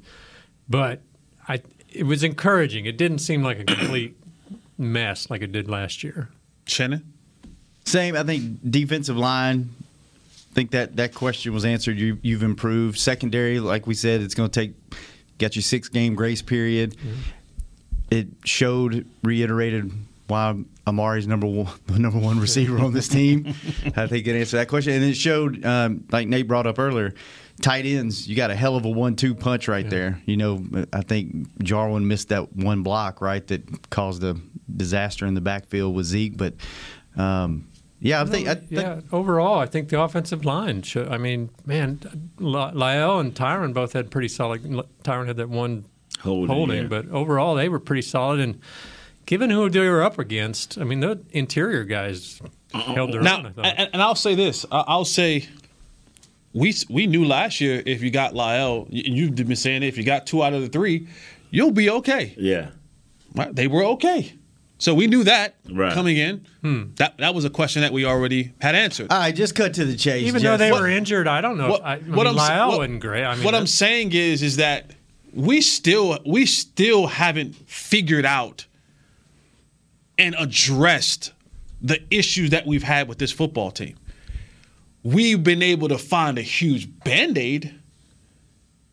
[0.68, 1.02] But
[1.48, 2.86] I, it was encouraging.
[2.86, 4.16] It didn't seem like a complete
[4.78, 6.30] mess like it did last year.
[6.66, 7.14] Shannon?
[7.86, 8.16] Same.
[8.16, 9.70] I think defensive line.
[10.52, 11.98] I think that that question was answered.
[11.98, 12.98] You you've improved.
[12.98, 14.74] Secondary, like we said, it's going to take
[15.38, 16.96] got you six game grace period.
[18.12, 19.92] It showed, reiterated
[20.28, 23.48] why Amari's number one, the number one receiver on this team.
[23.96, 27.14] I think it answered that question, and it showed, um, like Nate brought up earlier,
[27.62, 28.28] tight ends.
[28.28, 30.22] You got a hell of a one-two punch right there.
[30.26, 34.36] You know, I think Jarwin missed that one block right that caused a
[34.76, 36.54] disaster in the backfield with Zeke, but.
[37.18, 37.68] Um,
[38.02, 38.48] yeah, I think.
[38.48, 40.84] I think yeah, overall, I think the offensive line.
[40.84, 42.00] Should, I mean, man,
[42.40, 44.64] L- Lyle and Tyron both had pretty solid.
[45.04, 45.84] Tyron had that one
[46.22, 46.88] Holding, yeah.
[46.88, 48.40] but overall they were pretty solid.
[48.40, 48.60] And
[49.26, 52.42] given who they were up against, I mean, the interior guys
[52.74, 53.54] held their now, own.
[53.58, 54.66] I and, and I'll say this.
[54.72, 55.48] I'll say
[56.54, 60.04] we we knew last year if you got Lyle, y- you've been saying if you
[60.04, 61.08] got two out of the three,
[61.52, 62.34] you'll be okay.
[62.38, 62.70] Yeah.
[63.36, 63.56] Right?
[63.56, 64.34] They were okay.
[64.82, 65.94] So we knew that Right.
[65.94, 66.46] coming in.
[66.62, 66.84] Hmm.
[66.96, 69.12] That that was a question that we already had answered.
[69.12, 70.26] All right, just cut to the chase.
[70.26, 71.70] Even though they What- were injured, I don't know.
[71.70, 73.24] What, if, I, I what mean, I'm Lyle what, wasn't great.
[73.26, 74.92] I mean, what I'm saying is is that
[75.34, 78.66] we still we still haven't figured out
[80.18, 81.34] and addressed
[81.82, 83.96] the issues that we've had with this football team.
[85.04, 87.74] We've been able to find a huge band-aid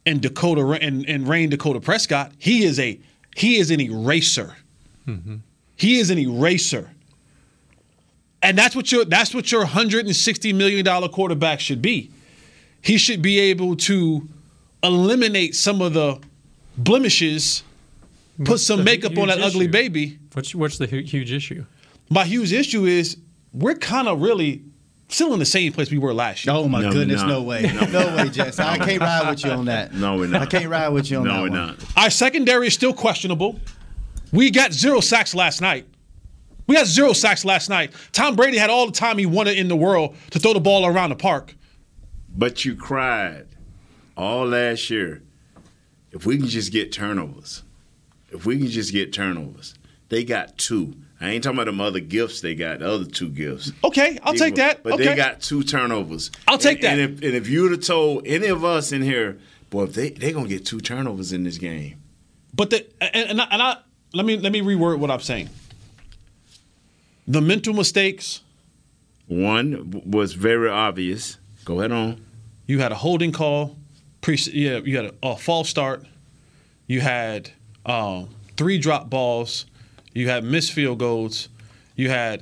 [0.05, 2.33] in Dakota and, and Rayne Dakota Prescott.
[2.39, 2.99] He is a
[3.35, 4.57] he is an eraser.
[5.07, 5.37] Mm-hmm.
[5.77, 6.91] He is an eraser.
[8.43, 12.11] And that's what your that's what your 160 million dollar quarterback should be.
[12.81, 14.29] He should be able to
[14.83, 16.21] eliminate some of the
[16.79, 17.65] blemishes,
[18.39, 20.19] put What's some makeup on that ugly baby.
[20.33, 21.65] What's what's the huge issue?
[22.09, 23.17] My huge issue is
[23.53, 24.63] we're kind of really
[25.09, 26.55] still in the same place we were last year.
[26.55, 28.59] Oh my No, goodness, no way, no, way, Jess.
[28.59, 29.95] I can't ride with you on that.
[29.95, 30.43] No, we're not.
[30.43, 31.77] I can't ride with you on no, that No, we're one.
[31.79, 31.85] not.
[31.97, 33.61] Our secondary is still questionable.
[34.33, 35.87] We got zero sacks last night.
[36.67, 37.93] We got zero sacks last night.
[38.13, 40.85] Tom Brady had all the time he wanted in the world to throw the ball
[40.85, 41.55] around the park.
[42.37, 43.47] But you cried
[44.17, 45.23] all last year.
[46.11, 47.63] If we can just get turnovers,
[48.31, 49.75] if we can just get turnovers,
[50.09, 50.95] they got two.
[51.21, 53.73] I ain't talking about them other gifts they got, the other two gifts.
[53.83, 54.83] Okay, I'll They take were- that.
[54.83, 55.05] But okay.
[55.07, 56.31] they got two turnovers.
[56.47, 56.99] I'll take And- that.
[56.99, 59.39] And if, and if you'd have told any of us in here,
[59.71, 61.97] boy, if they they gonna get two turnovers in this game.
[62.55, 63.77] But the and, and, I, and I
[64.13, 65.49] let me let me reword what I'm saying.
[67.29, 68.43] The mental mistakes,
[69.27, 71.39] One was very obvious.
[71.65, 72.25] Go ahead on.
[72.67, 73.77] You had a holding call.
[74.21, 76.05] Pre, yeah, you had a, a false start.
[76.87, 77.51] You had
[77.85, 79.67] um, three drop balls.
[80.17, 81.51] You had missed field goals.
[81.95, 82.41] You had,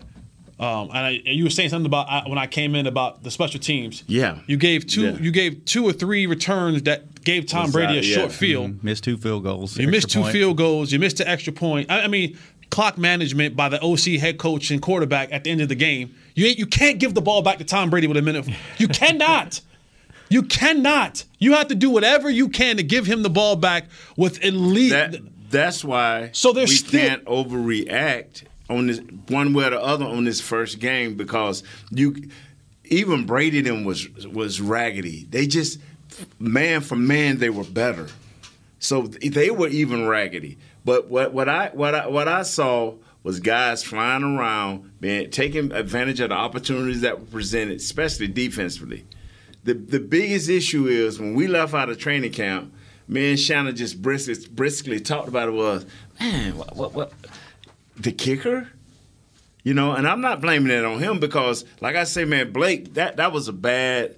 [0.61, 3.25] um, and, I, and you were saying something about I, when I came in about
[3.25, 4.05] the special teams.
[4.07, 4.39] Yeah.
[4.47, 5.03] You gave two.
[5.03, 5.19] Yeah.
[5.19, 8.17] You gave two or three returns that gave Tom Inside, Brady a yeah.
[8.17, 8.71] short field.
[8.71, 8.87] Mm-hmm.
[8.87, 9.77] Missed two field goals.
[9.77, 10.33] You missed two point.
[10.33, 10.93] field goals.
[10.93, 11.91] You missed the extra point.
[11.91, 12.39] I, I mean,
[12.71, 16.15] clock management by the OC head coach and quarterback at the end of the game.
[16.37, 18.49] You ain't, you can't give the ball back to Tom Brady with a minute.
[18.79, 19.61] You cannot.
[20.29, 21.25] You cannot.
[21.41, 24.53] You have to do whatever you can to give him the ball back with at
[24.53, 24.93] least.
[24.93, 25.17] That,
[25.55, 30.25] that's why So we still- can't overreact on this one way or the other on
[30.25, 32.29] this first game because you
[32.85, 35.27] even Brady them was was raggedy.
[35.31, 35.79] They just
[36.39, 38.09] man for man they were better.
[38.79, 40.59] So they were even raggedy.
[40.85, 45.73] But what, what I what I what I saw was guys flying around, man, taking
[45.73, 49.05] advantage of the opportunities that were presented, especially defensively.
[49.65, 52.75] The the biggest issue is when we left out of training camp,
[53.09, 55.87] me and Shannon just briskly, briskly talked about it was,
[56.21, 57.13] man, what, what what
[57.97, 58.69] the kicker?
[59.63, 62.95] You know, and I'm not blaming it on him because, like I say, man, Blake,
[62.95, 64.17] that that was a bad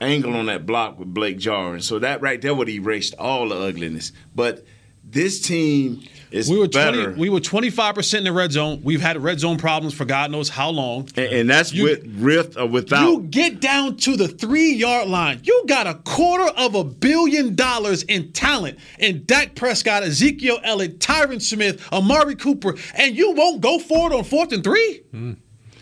[0.00, 1.80] angle on that block with Blake Jarwin.
[1.80, 4.12] So that right there would erase all the ugliness.
[4.34, 4.64] But
[5.02, 6.02] this team
[6.34, 7.04] is we were better.
[7.12, 8.80] 20, we were 25% in the red zone.
[8.82, 11.08] We've had red zone problems for God knows how long.
[11.16, 13.08] and, and that's with with or without.
[13.08, 15.40] You get down to the three yard line.
[15.44, 20.98] You got a quarter of a billion dollars in talent in Dak Prescott, Ezekiel Elliott,
[20.98, 25.02] Tyron Smith, Amari Cooper, and you won't go for it on fourth and three?
[25.12, 25.32] Hmm.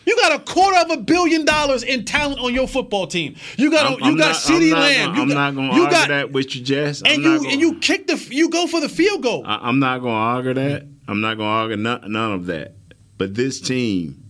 [0.04, 3.36] You got a quarter of a billion dollars in talent on your football team.
[3.56, 5.14] You got you I'm got not- CeeDee Lamb.
[5.14, 7.02] you I'm got, not going to argue got, that with you, Jess.
[7.04, 9.44] I'm and you gonna- and you kick the you go for the field goal.
[9.46, 10.86] I, I'm not going to argue that.
[11.08, 12.74] I'm not going to argue none, none of that.
[13.18, 14.22] But this team,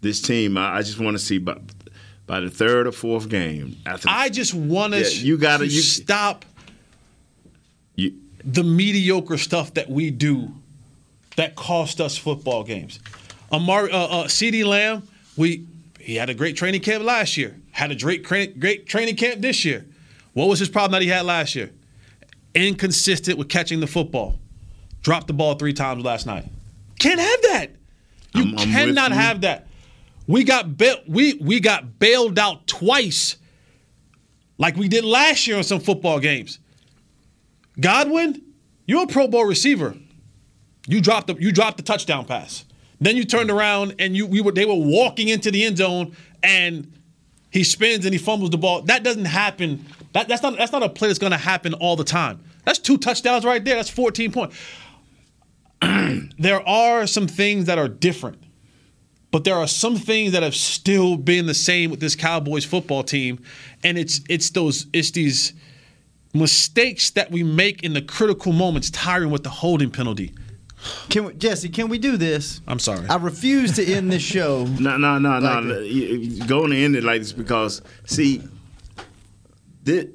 [0.00, 1.56] this team, I, I just want to see by,
[2.26, 3.76] by the third or fourth game.
[3.86, 6.44] After I just want Yeah, us you gotta- to you- stop
[7.96, 10.52] You- the mediocre stuff that we do
[11.36, 13.00] that cost us football games.
[13.54, 15.66] Amari, uh, uh, CeeDee Lamb, we
[16.00, 17.56] he had a great training camp last year.
[17.72, 18.24] Had a great
[18.60, 19.86] great training camp this year.
[20.32, 21.70] What was his problem that he had last year?
[22.54, 24.38] Inconsistent with catching the football.
[25.02, 26.46] Dropped the ball three times last night.
[26.98, 27.70] Can't have that.
[28.34, 29.16] You I'm- I'm cannot you.
[29.16, 29.66] have that.
[30.26, 33.36] We got bail- we we got bailed out twice,
[34.58, 36.58] like we did last year on some football games.
[37.80, 38.40] Godwin,
[38.86, 39.96] you're a Pro Bowl receiver.
[40.86, 42.63] You dropped the you dropped the touchdown pass.
[43.00, 46.16] Then you turned around and you we were they were walking into the end zone
[46.42, 46.92] and
[47.50, 48.82] he spins and he fumbles the ball.
[48.82, 49.84] That doesn't happen.
[50.12, 52.40] That, that's not that's not a play that's going to happen all the time.
[52.64, 53.76] That's two touchdowns right there.
[53.76, 54.56] That's 14 points.
[56.38, 58.42] there are some things that are different.
[59.30, 63.02] But there are some things that have still been the same with this Cowboys football
[63.02, 63.40] team
[63.82, 65.52] and it's it's those it's these
[66.32, 70.34] mistakes that we make in the critical moments, Tyron with the holding penalty.
[71.08, 71.68] Can we, Jesse?
[71.68, 72.60] Can we do this?
[72.66, 73.06] I'm sorry.
[73.08, 74.64] I refuse to end this show.
[74.64, 75.60] No, no, no, no.
[75.60, 78.42] Like You- you Going to end it like this because see,
[79.82, 80.06] this,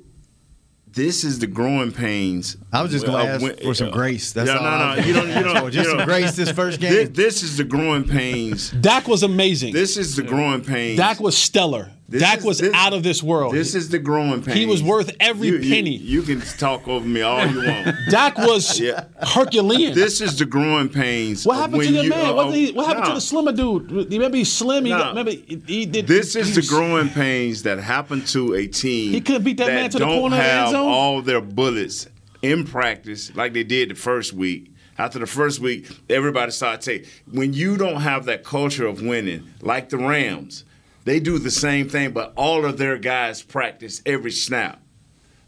[0.91, 2.57] this is the growing pains.
[2.73, 4.31] I was just gonna ask when- for some uh, grace.
[4.31, 5.07] That's yeah, all no, no.
[5.07, 5.27] You don't.
[5.29, 5.71] You don't.
[5.71, 6.91] Just you some grace this first game.
[6.91, 8.71] This, this is the growing pains.
[8.71, 9.73] Dak was amazing.
[9.73, 10.97] This is the growing pains.
[10.97, 11.91] Dak was stellar.
[12.09, 13.53] This Dak is- was this- out of this world.
[13.53, 14.57] This is the growing pains.
[14.57, 15.95] He was worth every You- you- penny.
[15.95, 17.95] You, can talk over me all you want.
[18.09, 19.03] Dak was Yeah.
[19.21, 19.93] Herculean.
[19.93, 21.45] This is the growing pains.
[21.45, 22.25] what happened to the you- man?
[22.25, 23.09] uh, Wasn't he, what happened no.
[23.11, 23.91] to the slimmer dude?
[24.11, 24.85] Remember he's slim.
[24.85, 26.07] He got, remember he, he did.
[26.07, 29.11] This is he the growing pains that happen to a team.
[29.13, 30.87] He couldn't beat that man to the corner of the end zone?
[30.89, 32.07] all their bullets
[32.41, 34.71] in practice like they did the first week.
[34.97, 37.09] After the first week, everybody started taking.
[37.31, 40.65] When you don't have that culture of winning, like the Rams,
[41.05, 44.81] they do the same thing, but all of their guys practice every snap.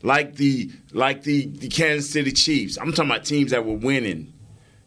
[0.03, 2.77] Like the like the, the Kansas City Chiefs.
[2.77, 4.33] I'm talking about teams that were winning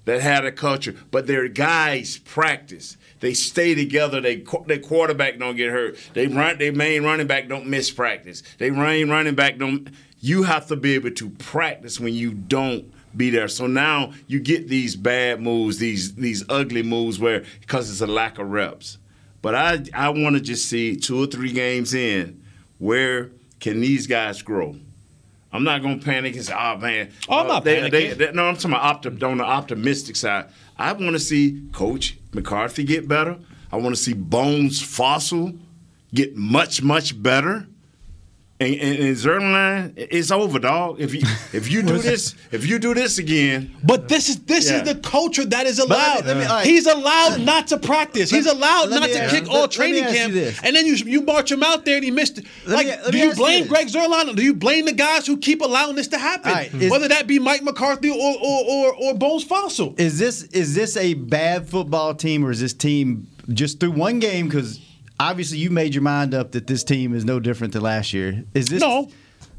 [0.04, 2.96] that had a culture, but their guys practice.
[3.20, 4.20] They stay together.
[4.20, 5.96] They their quarterback don't get hurt.
[6.14, 6.58] They run.
[6.58, 8.42] Their main running back don't miss practice.
[8.58, 9.88] They main running back don't.
[10.20, 13.48] You have to be able to practice when you don't be there.
[13.48, 18.06] So now you get these bad moves, these these ugly moves where because it's a
[18.06, 18.98] lack of reps.
[19.44, 22.42] But I I want to just see two or three games in
[22.78, 23.30] where
[23.60, 24.74] can these guys grow.
[25.52, 27.90] I'm not gonna panic and say, "Oh man." Oh, I'm uh, not they- panicking.
[27.90, 30.46] they- they- no, I'm talking about on the optimistic side.
[30.78, 33.36] I want to see Coach McCarthy get better.
[33.70, 35.58] I want to see Bones Fassel
[36.14, 37.66] get much, much better.
[38.64, 41.00] And, and, and Zuerlein, it's over, dog.
[41.00, 41.20] If you
[41.52, 44.78] if you do this, if you do this again, But this is this Yeah.
[44.82, 46.24] is the culture that is me- allowed.
[46.26, 46.66] me- all right.
[46.66, 48.30] He's allowed not to practice.
[48.30, 50.34] He's allowed let not me to ask- kick let- all training camp.
[50.64, 52.46] And then you you march him out there and he missed it.
[52.66, 53.66] Like, me- do you ask you blame.
[53.66, 56.52] Greg Zuerlein or do you blame the guys who keep allowing this to happen?
[56.52, 59.98] Right, is- Whether that be Mike McCarthy or or or, or Bones Fassel.
[60.00, 64.18] Is this is this a bad football team or is this team just through one
[64.20, 64.46] game?
[64.48, 64.80] Because
[65.20, 68.44] obviously you made your mind up that this team is no different than last year.
[68.54, 69.08] Is this No.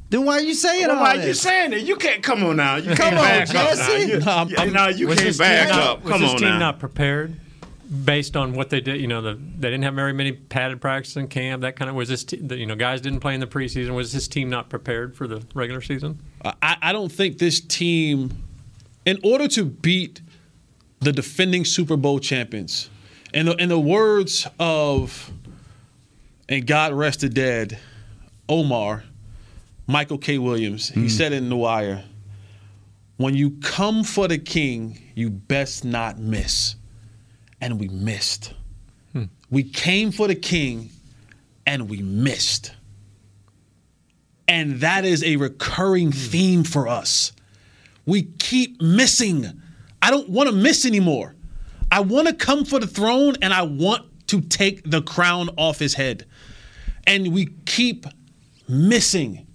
[0.10, 1.42] Then why are you saying well, all why are you this?
[1.42, 1.82] saying that?
[1.82, 2.76] You can't come on now.
[2.76, 3.66] You Come on, back up now.
[3.76, 4.08] Jesse.
[4.12, 6.38] You, No, I'm- yeah, I'm- no, you can't this team back not- Was this on
[6.38, 6.60] team now.
[6.60, 7.36] not prepared
[8.04, 9.02] based on what they did?
[9.02, 11.64] You know, the, they didn't have very many padded practice in camp.
[11.64, 12.24] That kind of was this.
[12.24, 13.96] Te- the, you know, guys didn't play in the preseason.
[13.96, 16.20] Was this team not prepared for the regular season?
[16.62, 18.32] I, I don't think this team,
[19.06, 20.22] in order to beat
[21.00, 22.92] the defending Super Bowl champions,
[23.34, 25.32] in the, in the words of,
[26.48, 27.80] and God rest the dead,
[28.48, 29.04] Omar,
[29.88, 30.38] Michael K.
[30.38, 31.08] Williams, he hmm.
[31.08, 32.04] said in The Wire,
[33.18, 36.76] when you come for the king, you best not miss.
[37.62, 38.54] And we missed.
[39.14, 39.26] Hmm.
[39.50, 40.90] We came for the king
[41.66, 42.74] and we missed.
[44.48, 46.18] And that is a recurring hmm.
[46.18, 47.32] theme for us.
[48.06, 49.62] We keep missing.
[50.02, 51.34] I don't want to miss anymore.
[51.92, 55.80] I want to come for the throne and I want to take the crown off
[55.80, 56.26] his head.
[57.08, 58.06] And we keep
[58.68, 59.48] missing.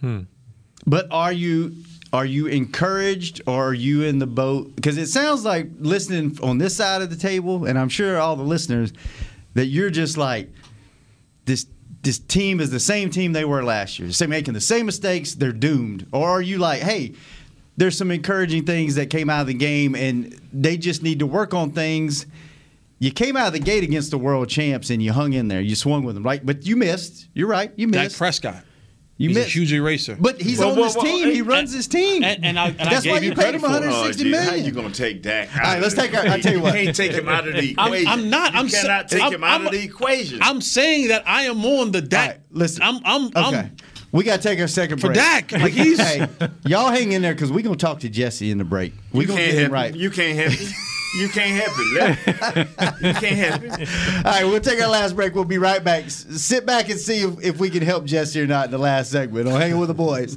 [0.00, 0.22] Hmm.
[0.86, 1.74] But are you
[2.12, 4.76] are you encouraged or are you in the boat?
[4.76, 8.36] Because it sounds like listening on this side of the table, and I'm sure all
[8.36, 8.92] the listeners,
[9.54, 10.50] that you're just like
[11.44, 11.66] this.
[12.02, 14.10] This team is the same team they were last year.
[14.10, 15.34] They're making the same mistakes.
[15.34, 16.06] They're doomed.
[16.12, 17.14] Or are you like, hey,
[17.78, 21.26] there's some encouraging things that came out of the game, and they just need to
[21.26, 22.26] work on things.
[22.98, 25.60] You came out of the gate against the world champs, and you hung in there.
[25.60, 26.44] You swung with them, right?
[26.44, 27.28] But you missed.
[27.34, 27.72] You're right.
[27.76, 27.94] You missed.
[27.98, 28.18] Dak missed.
[28.18, 28.64] Prescott.
[29.16, 29.48] You he's missed.
[29.48, 30.16] a huge eraser.
[30.18, 31.28] But he's Well, on well, this well, team.
[31.30, 32.24] He and- runs his team.
[32.24, 33.70] and, and I, and That's gave why you you paid him for it.
[33.86, 34.48] 160 Oh, gee, million.
[34.48, 35.50] How you gonna take Dak?
[35.54, 36.74] All right, let's take our- I'll tell you what.
[36.74, 38.08] can't take him out of the I'm- equation.
[38.08, 38.52] I'm not.
[38.54, 40.38] You I'm sa- cannot take I'm- him out I'm- of the equation.
[40.42, 42.20] I'm saying that I am on the Dak.
[42.20, 42.82] All right, listen.
[42.82, 43.00] I'm.
[43.04, 43.26] I'm.
[43.26, 43.36] Okay.
[43.58, 43.76] I'm
[44.10, 45.16] we got to take our second For break.
[45.16, 46.28] Dak, like he's- hey,
[46.66, 48.92] y'all hang in there because we're going to talk to Jesse in the break.
[49.12, 49.94] We're going to can't get him right.
[49.94, 50.72] You can't help him.
[51.18, 52.68] You can't help it.
[53.00, 53.88] You can't help it.
[54.26, 55.34] All right, we'll take our last break.
[55.34, 56.04] We'll be right back.
[56.06, 58.78] S- sit back and see if, if we can help Jesse or not in the
[58.78, 60.36] last segment on Hanging with the Boys.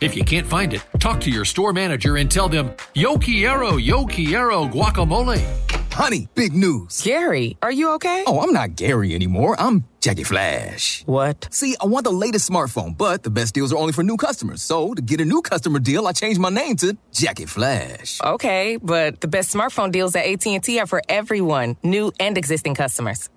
[0.00, 3.78] If you can't find it, talk to your store manager and tell them, Yo quiero,
[3.78, 5.44] yo quiero guacamole.
[5.92, 7.00] Honey, big news.
[7.02, 8.22] Gary, are you okay?
[8.24, 9.56] Oh, I'm not Gary anymore.
[9.58, 11.02] I'm Jackie Flash.
[11.06, 11.48] What?
[11.50, 14.62] See, I want the latest smartphone, but the best deals are only for new customers.
[14.62, 18.20] So, to get a new customer deal, I changed my name to Jackie Flash.
[18.22, 23.28] Okay, but the best smartphone deals at AT&T are for everyone, new and existing customers.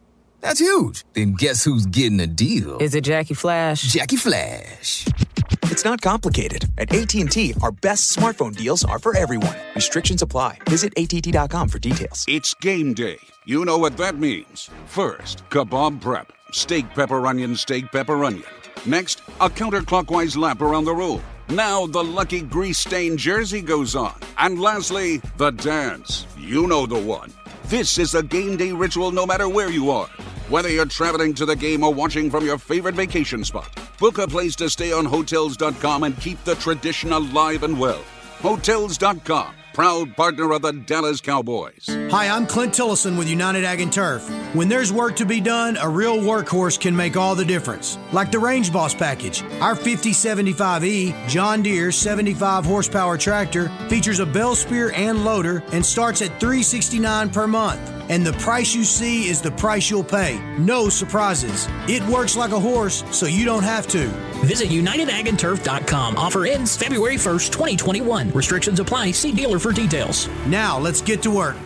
[0.41, 1.06] That's huge.
[1.13, 2.78] Then guess who's getting a deal?
[2.78, 3.82] Is it Jackie Flash?
[3.82, 5.06] Jackie Flash.
[5.71, 6.65] It's not complicated.
[6.77, 9.55] At AT&T, our best smartphone deals are for everyone.
[9.73, 10.57] Restrictions apply.
[10.67, 12.25] Visit att.com for details.
[12.27, 13.19] It's game day.
[13.45, 14.69] You know what that means.
[14.86, 16.34] First, kebab prep.
[16.51, 18.43] Steak, pepper, onion, steak, pepper, onion.
[18.86, 21.23] Next, a counterclockwise lap around the room.
[21.47, 24.19] Now the lucky grease stained jersey goes on.
[24.38, 26.27] And lastly, the dance.
[26.38, 27.31] You know the one.
[27.71, 30.07] This is a game day ritual no matter where you are.
[30.49, 34.27] Whether you're traveling to the game or watching from your favorite vacation spot, book a
[34.27, 38.03] place to stay on Hotels.com and keep the tradition alive and well.
[38.41, 41.86] Hotels.com, proud partner of the Dallas Cowboys.
[41.88, 44.29] Hi, I'm Clint Tillison with United Ag and Turf.
[44.53, 47.97] When there's work to be done, a real workhorse can make all the difference.
[48.12, 49.43] Like the Range Boss package.
[49.62, 56.21] Our 5075E John Deere 75 horsepower tractor features a bell spear and loader and starts
[56.21, 57.79] at 369 per month.
[58.10, 60.38] And the price you see is the price you'll pay.
[60.58, 61.67] No surprises.
[61.87, 64.31] It works like a horse, so you don't have to.
[64.42, 66.17] Visit UnitedAgAndTurf.com.
[66.17, 68.31] Offer ends February 1st, 2021.
[68.31, 69.12] Restrictions apply.
[69.12, 70.27] See dealer for details.
[70.48, 71.58] Now, let's get to work.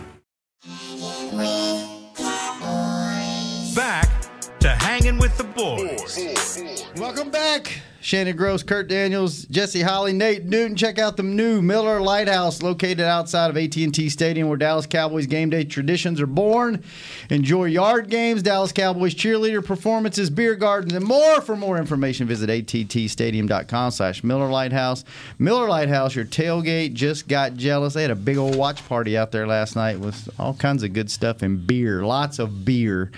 [7.16, 7.80] Welcome back.
[8.02, 10.76] Shannon Gross, Kurt Daniels, Jesse Holley, Nate Newton.
[10.76, 15.48] Check out the new Miller Lighthouse located outside of AT&T Stadium where Dallas Cowboys game
[15.48, 16.84] day traditions are born.
[17.30, 21.40] Enjoy yard games, Dallas Cowboys cheerleader performances, beer gardens, and more.
[21.40, 25.02] For more information, visit attstadium.com slash Miller Lighthouse.
[25.38, 27.94] Miller Lighthouse, your tailgate just got jealous.
[27.94, 30.92] They had a big old watch party out there last night with all kinds of
[30.92, 33.10] good stuff and beer, lots of beer.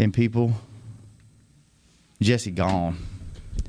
[0.00, 0.52] And people,
[2.20, 2.98] Jesse gone.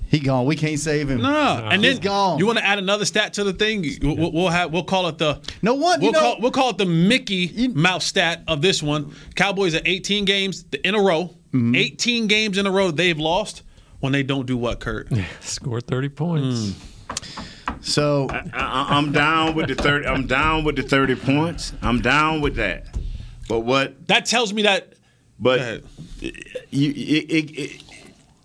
[0.09, 0.45] He gone.
[0.45, 1.21] We can't save him.
[1.21, 2.39] No, and He's then gone.
[2.39, 3.85] You want to add another stat to the thing?
[4.01, 5.99] We'll, we'll have we'll call it the no one.
[5.99, 9.13] We'll you know- call we'll call it the Mickey Mouse stat of this one.
[9.35, 11.35] Cowboys at 18 games in a row.
[11.51, 11.75] Mm-hmm.
[11.75, 13.63] 18 games in a row they've lost
[13.99, 15.09] when they don't do what, Kurt?
[15.41, 16.73] Score 30 points.
[17.81, 20.07] So I, I'm down with the thirty.
[20.07, 21.73] I'm down with the thirty points.
[21.81, 22.97] I'm down with that.
[23.47, 24.07] But what?
[24.07, 24.93] That tells me that.
[25.39, 25.83] But
[26.19, 27.83] you, it, it, it,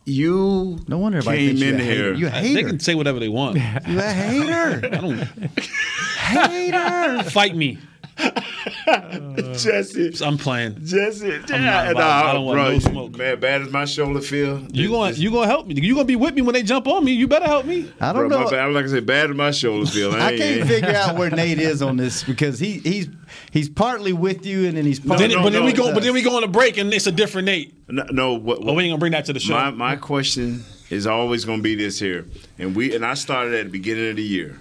[0.05, 0.79] you.
[0.89, 2.03] No wonder everybody came thinks you in a hater.
[2.03, 2.15] here.
[2.15, 3.57] You a uh, They can say whatever they want.
[3.87, 4.81] You a hater.
[4.93, 7.23] I don't hater.
[7.31, 7.79] fight me.
[9.59, 10.85] Jesse, I'm playing.
[10.85, 13.17] Jesse, I'm not yeah, uh, nah, I don't want bro, no smoke.
[13.17, 14.61] Man, bad as my shoulder feel.
[14.73, 15.75] You going you gonna help me?
[15.75, 17.13] You gonna be with me when they jump on me?
[17.13, 17.91] You better help me.
[18.01, 18.45] I don't bro, know.
[18.45, 20.13] My bad, like I said, bad as my shoulder feel.
[20.15, 23.09] I ain't- can't ain't- figure out where Nate is on this because he he's
[23.51, 25.89] he's partly with you and then he's But partly then, but then we go.
[25.89, 25.95] us.
[25.95, 27.75] But then we go on a break and it's a different Nate.
[27.89, 29.55] No, no what, Oh, we ain't gonna bring that to the show.
[29.55, 32.27] My my question is always going to be this here,
[32.59, 34.59] and we and I started at the beginning of the year.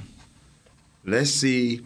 [1.05, 1.82] Let's see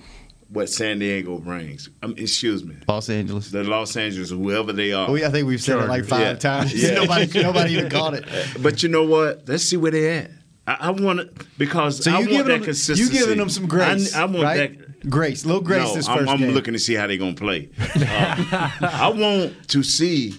[0.49, 1.89] what San Diego brings.
[2.03, 3.51] Um, excuse me, Los Angeles.
[3.51, 5.09] the Los Angeles, whoever they are.
[5.11, 6.33] We, I think we've said it like five Yeah.
[6.35, 6.73] times.
[6.83, 6.91] Yeah.
[7.01, 8.25] nobody nobody even caught it.
[8.61, 9.47] But you know what?
[9.47, 10.31] Let's see where they at.
[10.67, 13.03] I, I want to because So I you want giving that them consistency.
[13.13, 14.57] you giving them some grace, I, I want right?
[14.79, 16.51] that grace, little grace no, this I'm, I'm game.
[16.51, 17.69] looking to see how they're gonna play.
[17.95, 20.33] Uh, I want to see,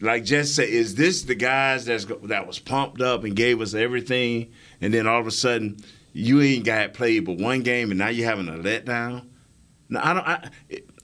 [0.00, 3.74] like Jess said, is this the guys that's that was pumped up and gave us
[3.74, 5.78] everything, and then all of a sudden
[6.16, 9.26] you ain't got played but one game, and now you're having a letdown?
[9.88, 10.26] No, I don't.
[10.26, 10.50] I,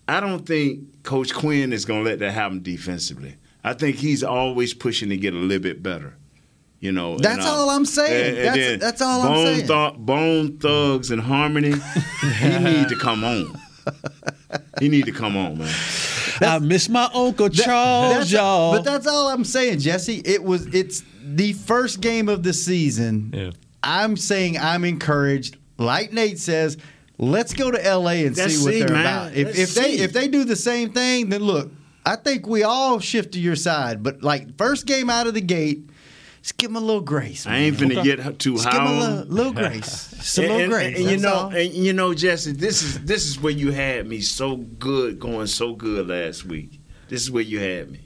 [0.09, 3.37] I don't think Coach Quinn is gonna let that happen defensively.
[3.65, 6.17] I think he's always pushing to get a little bit better.
[6.81, 8.29] You know, and, That's uh, all I'm saying.
[8.31, 9.67] and- and That's- that's all I'm Bone saying.
[9.69, 11.75] Thu- Bone Thugs and Harmony,
[12.41, 13.57] he need to come on.
[14.81, 15.75] He need to come on, man.
[16.41, 18.73] I miss my uncle Charles, That's- y'all.
[18.73, 20.23] But that's all I'm saying, Jesse.
[20.25, 23.31] It was it's the first game of the season.
[23.33, 23.51] Yeah.
[23.83, 25.57] I'm saying I'm encouraged.
[25.79, 26.77] Like Nate says,
[27.19, 29.01] let's go to LA and Let's see what see, they're man.
[29.07, 29.35] about.
[29.37, 30.03] If, Let's if they see.
[30.03, 31.71] if they do the same thing, then look,
[32.07, 34.03] I think we all shift to your side.
[34.03, 35.89] But like first game out of the gate,
[36.43, 37.47] just give them a little grace.
[37.47, 37.91] I ain't man.
[37.91, 40.11] finna get too Just high give them a on little, little grace.
[40.17, 40.97] Just a and, little and- grace.
[40.97, 41.49] and you that's know, all.
[41.55, 45.47] and you know, Jesse, this is this is where you had me so good, going
[45.47, 46.81] so good last week.
[47.09, 48.01] This is where you had me.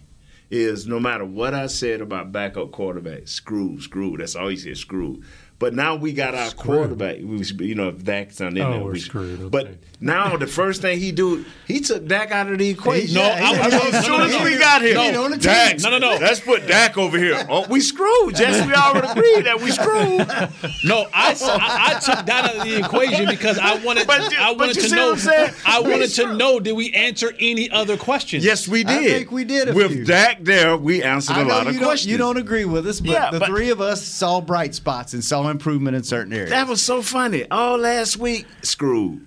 [0.48, 4.16] Is no matter what I said about backup quarterback, screw, screw.
[4.16, 5.22] That's all you said, screw.
[5.58, 7.16] But now we got our quarterback.
[7.16, 9.48] We, was- you know, if Dak's not in Oh, there, we're we- screwed, okay.
[9.48, 9.68] But
[10.02, 13.14] now the first thing he do, he took Dak out of the equation.
[13.14, 15.98] No, I- I- no, as soon no, as we got here, No, Dak, no, no,
[15.98, 16.10] no.
[16.20, 17.46] Let's put Dak over here.
[17.48, 18.66] Oh, we screwed, Jesse.
[18.66, 20.28] We already agreed that we screwed.
[20.84, 24.38] No, I, I, I took that out of the equation because I wanted But you-
[24.38, 25.54] I but wanted you to see know what I'm saying?
[25.64, 28.44] I wanted to know did we answer any other questions?
[28.44, 28.90] Yes, we did.
[28.98, 30.04] I think we did a With few.
[30.04, 32.12] Dak there, we answered I a know lot you of don't, questions.
[32.12, 35.14] you don't agree with us, but Yeah, the but- three of us saw bright spots
[35.14, 36.50] and saw improvement in certain areas.
[36.50, 37.48] That was so funny.
[37.50, 39.26] All last week, screwed,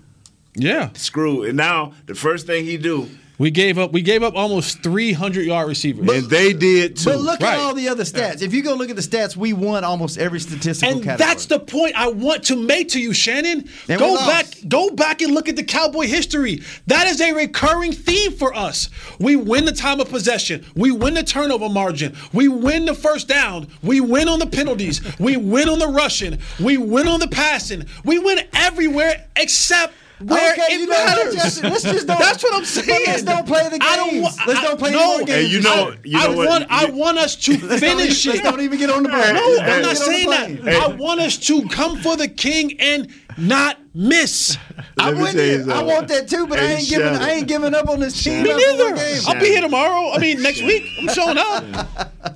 [0.55, 0.89] Yeah.
[0.93, 3.09] screwed, and now the first thing he do,
[3.39, 6.07] We gave up we gave up almost 300 yard receivers.
[6.09, 7.05] and they did too.
[7.11, 7.53] But look Right.
[7.53, 8.41] at all the other stats.
[8.41, 11.27] If you go look at the stats, we won almost every statistical and category.
[11.29, 13.63] that's the point I want to make to you, Shannon.
[13.87, 16.61] And go back, go back and look at the Cowboy history.
[16.87, 18.89] That is a recurring theme for us.
[19.19, 20.65] We win the time of possession.
[20.75, 22.15] We win the turnover margin.
[22.33, 23.67] We win the first down.
[23.81, 25.01] We win on the penalties.
[25.17, 26.39] We win on the rushing.
[26.59, 27.85] We win on the passing.
[28.03, 31.35] We win everywhere except where Okay, it you know what, matters.
[31.35, 33.03] Jesse, let's just don't- That's what I'm saying.
[33.07, 34.23] let's don't play the I don't games.
[34.23, 34.47] want.
[34.47, 35.43] Let's I- don't play no, any more games.
[35.45, 36.47] And you know- I, you know I what?
[36.47, 36.65] want.
[36.69, 38.43] I want us to Let's don't finish even- it.
[38.43, 39.33] Let's don't even get on the break.
[39.33, 40.65] No, Let's I'm don't not get on the saying plane.
[40.65, 40.83] that.
[40.83, 43.07] I want us to come for the king and
[43.37, 44.57] not miss.
[44.97, 45.71] I'm Let me with tell you you.
[45.71, 47.05] I want that too, but I ain't giving.
[47.07, 47.21] Shannon.
[47.21, 48.43] I ain't giving up on this team.
[48.43, 48.95] Me neither.
[49.27, 50.11] I'll be here tomorrow.
[50.11, 50.83] I mean, next week.
[51.01, 51.63] I'm showing up.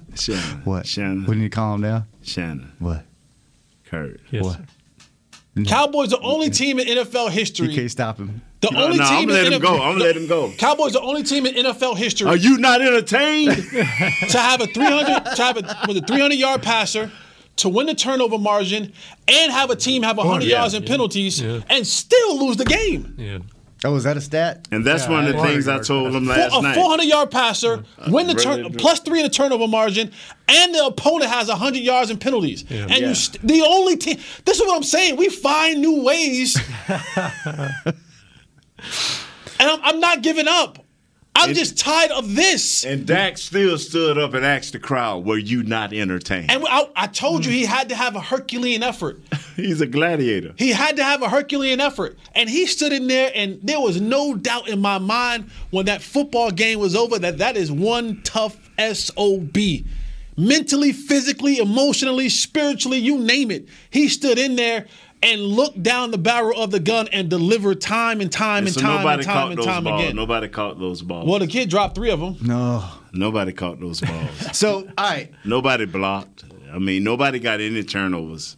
[0.15, 0.85] Shannon, What?
[0.87, 2.05] Shannon, We need to calm down.
[2.21, 3.03] Shannon, What?
[3.89, 4.19] Kurt.
[4.31, 4.53] Yes, What?
[4.57, 4.65] sir.
[5.55, 5.65] Mm-hmm.
[5.65, 6.53] Cowboys the only mm-hmm.
[6.53, 7.67] team in NFL history.
[7.69, 8.41] You can't stop him.
[8.61, 9.73] The No, only no, team I'm gonna in let him NFL go.
[9.83, 10.51] I'm gonna let him go.
[10.57, 13.55] Cowboys the only team in NFL history Are you not entertained?
[14.29, 17.11] to have a 300 to have a with a 300 yard passer
[17.57, 18.93] to win the turnover margin
[19.27, 20.59] and have a team have 100 yeah.
[20.59, 21.59] yards and penalties Yeah.
[21.69, 23.15] and still lose the game.
[23.83, 23.89] Yeah.
[23.89, 24.67] Oh, is that a stat?
[24.71, 26.59] And that's one of the things I told him last year.
[26.59, 26.75] a night.
[26.75, 30.11] 400 yard passer, uh, win the turn, plus three in the turnover margin,
[30.47, 32.63] and the opponent has 100 yards in penalties.
[32.69, 32.97] And Yeah.
[33.09, 34.17] you, st- the only team.
[34.45, 35.17] This is what I'm saying.
[35.17, 36.57] We find new ways,
[36.87, 37.93] and
[39.59, 40.82] I'm, I'm not giving up.
[41.35, 42.85] I'm just tired of this.
[42.85, 46.87] And Dak still stood up and asked the crowd, "Were you not entertained?" And I,
[46.95, 47.57] I told you hmm.
[47.57, 49.19] he had to have a Herculean effort.
[49.55, 50.53] He's a gladiator.
[50.57, 52.17] He had to have a Herculean effort.
[52.35, 56.01] And he stood in there, and there was no doubt in my mind when that
[56.01, 59.57] football game was over that that is one tough SOB.
[60.35, 63.67] Mentally, physically, emotionally, spiritually, you name it.
[63.91, 64.87] He stood in there
[65.23, 68.75] and look down the barrel of the gun and deliver time and time And and
[68.75, 70.01] so time and time and time balls.
[70.03, 70.15] again.
[70.15, 71.27] Nobody caught those balls.
[71.27, 72.37] Well, the kid dropped three of them.
[72.41, 72.83] No.
[73.13, 74.57] Nobody caught those balls.
[74.57, 75.31] So, all right.
[75.45, 76.43] nobody blocked.
[76.73, 78.57] I mean, nobody got any turnovers.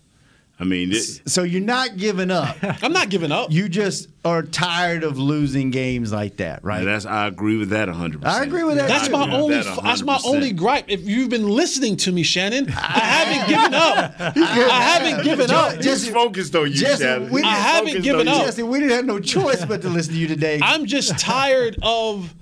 [0.57, 2.55] I mean, it, So you're not giving up.
[2.83, 3.51] I'm not giving up.
[3.51, 6.85] You just are tired of losing games like that, right?
[6.85, 8.21] that's I agree with that 100.
[8.21, 8.87] percent I agree with that.
[8.87, 9.11] That's too.
[9.13, 9.55] my only.
[9.55, 10.85] that That's my only gripe.
[10.87, 14.15] If you've been listening to me, Shannon, I haven't given up.
[14.19, 15.83] I haven't given up.
[15.83, 17.31] He's focused on you, Jesse, Shannon.
[17.31, 18.39] we I haven't focused given on you.
[18.39, 18.45] up.
[18.45, 20.59] Jesse, we didn't have no choice but to listen to you today.
[20.63, 22.33] I'm just tired of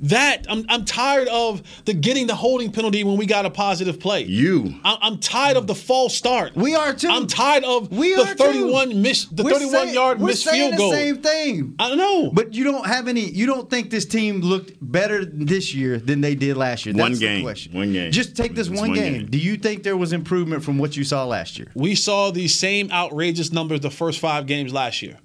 [0.00, 0.46] that.
[0.48, 4.22] I'm, I'm tired of the getting the holding penalty when we got a positive play.
[4.24, 4.74] You.
[4.84, 6.54] I'm, I'm tired of the false start.
[6.56, 7.08] We are too.
[7.08, 8.44] I'm tired of We the are too.
[8.44, 10.90] 31 miss, the We're 31 saying- yard we're missed saying field goal.
[10.90, 11.74] the same thing.
[11.78, 12.30] I know.
[12.32, 13.22] But you don't have any.
[13.28, 16.94] You don't think this team looked better this year than they did last year?
[16.94, 17.42] One That's the game.
[17.42, 17.72] question.
[17.74, 18.12] One game.
[18.12, 19.12] Just take this one, one game.
[19.14, 19.26] game.
[19.26, 21.68] Do you think there was improvement from what you saw last year?
[21.74, 25.18] We saw these same outrageous numbers the first five games last year.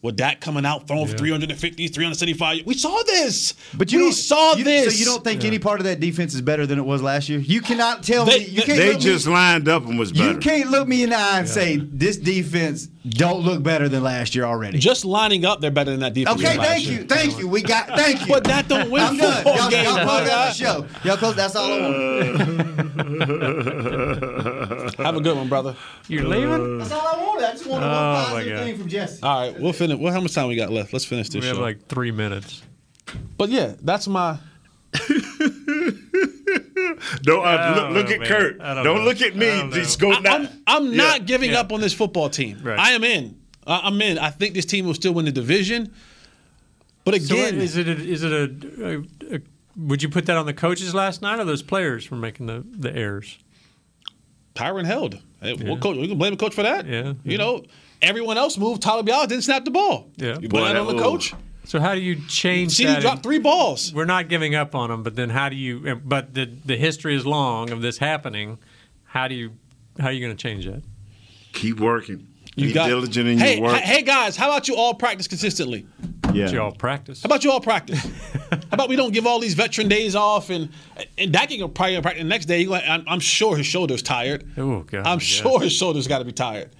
[0.00, 2.64] With Dak coming out throwing for 350, 375.
[2.64, 3.54] We saw this.
[3.76, 4.94] But you we saw you- this.
[4.94, 7.28] So you don't think any part of that defense is better than it was last
[7.28, 7.40] year?
[7.40, 8.44] You cannot tell They- me.
[8.44, 10.32] You can't They look just me, lined up and was better.
[10.34, 14.04] You can't look me in the eye and say this defense don't look better than
[14.04, 14.78] last year already.
[14.78, 16.38] Just lining up, they're better than that defense.
[16.44, 16.98] Okay, last thank year.
[17.00, 17.48] you, thank you.
[17.48, 18.26] We got, thank you.
[18.28, 19.34] But that don't win I'm done.
[19.36, 20.30] football Y'all, games, y'all close brother.
[20.30, 20.86] out the show.
[21.04, 21.34] Y'all close.
[21.34, 22.87] That's all I want.
[24.98, 25.76] Have a good one, brother.
[26.08, 26.78] You're leaving?
[26.78, 27.44] That's all I wanted.
[27.46, 28.64] I just wanted Oh, one my positive God.
[28.64, 29.22] thing from Jesse.
[29.22, 29.98] All right, we'll finish.
[29.98, 30.92] Well, how much time we got left?
[30.92, 32.62] Let's finish this We have like three minutes.
[33.36, 34.38] but yeah, that's my.
[37.22, 38.28] Don't uh, I look, don't look know, at man.
[38.28, 38.58] Kurt.
[38.58, 39.70] Don't, don't look at me.
[39.72, 40.46] Just go I, down.
[40.46, 40.96] am I'm Yeah.
[40.96, 41.60] not giving yeah.
[41.60, 42.58] up on this football team.
[42.62, 42.78] Right.
[42.78, 43.38] I am in.
[43.66, 44.18] I, I'm in.
[44.18, 45.92] I think this team will still win the division.
[47.04, 49.40] But So again, is it a, is it a, a, a
[49.78, 52.64] would you put that on the coaches last night or those players for making the,
[52.68, 53.38] the errors?
[54.54, 55.14] Tyron held.
[55.40, 55.64] Hey, Yeah.
[55.64, 56.86] we'll coach, we can blame the coach for that.
[56.86, 57.36] Yeah, You yeah.
[57.38, 57.62] know,
[58.02, 58.82] everyone else moved.
[58.82, 60.10] Tyler Biadasz didn't snap the ball.
[60.16, 60.38] Yeah.
[60.40, 61.32] You Boy, blame that that- on the coach.
[61.64, 62.96] So how do you change See, that?
[62.96, 63.92] he dropped three balls.
[63.92, 66.00] We're not giving up on them, but then how do you?
[66.02, 68.58] But the the history is long of this happening.
[69.04, 69.52] How do you?
[70.00, 70.82] How are you going to change that?
[71.52, 72.26] Keep working.
[72.58, 73.76] You Be got diligent in hey, your work.
[73.80, 75.86] Hey, hey, guys, how about you all practice consistently?
[76.32, 76.50] yeah.
[76.50, 77.22] You all practice?
[77.22, 78.04] How about you all practice?
[78.50, 80.68] How about we don't give all these veteran days off and
[81.16, 82.64] and Dak can probably practice the next day.
[82.64, 84.44] He I'm, I'm sure his shoulder's tired.
[84.58, 85.06] Oh God!
[85.06, 85.24] I'm yeah.
[85.24, 86.70] sure his shoulder's got to be tired.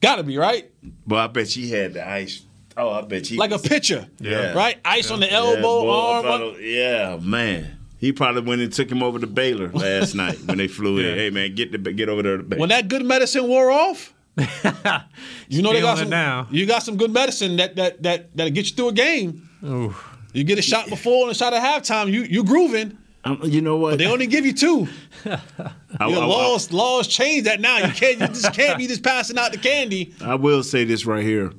[0.00, 0.70] Got to be right,
[1.06, 2.42] But I bet she had the ice.
[2.76, 4.06] Oh, I bet she like a pitcher.
[4.20, 4.52] Yeah.
[4.52, 6.26] Right, ice on the Yeah, elbow, boy, arm.
[6.26, 7.78] I yeah, man.
[7.98, 11.12] He probably went and took him over to Baylor last night when they flew Yeah.
[11.12, 11.18] in.
[11.18, 12.60] Hey, man, get the get over there to Baylor.
[12.60, 14.12] When that good medicine wore off,
[15.48, 16.10] you know they got some.
[16.10, 16.46] now.
[16.50, 19.48] You got some good medicine that that that that'll get you through a game.
[19.64, 19.94] Ooh.
[20.32, 22.10] You get a shot before and a shot at halftime.
[22.12, 22.98] You you grooving.
[23.24, 23.92] Um, you know what?
[23.92, 24.86] But they only give you two.
[25.24, 27.78] I, Your I- laws laws change that now.
[27.78, 30.14] You can't you just can't be just passing out the candy.
[30.20, 31.52] I will say this right here.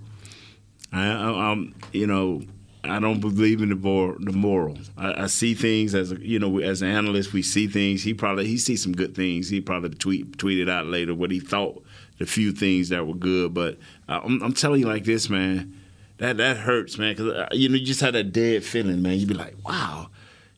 [0.93, 2.41] I, I, I'm, you know,
[2.85, 4.77] I don't believe in the, vor- the moral.
[4.97, 8.03] I, I see things as a, you know, as an analyst, we see things.
[8.03, 9.49] He probably he sees some good things.
[9.49, 11.83] He probably tweet tweeted out later what he thought
[12.17, 13.53] the few things that were good.
[13.53, 15.79] But I, I'm, I'm telling you like this, man.
[16.17, 17.15] That that hurts, man.
[17.15, 19.17] Because uh, you know, you just had that dead feeling, man.
[19.17, 20.09] You'd be like, wow,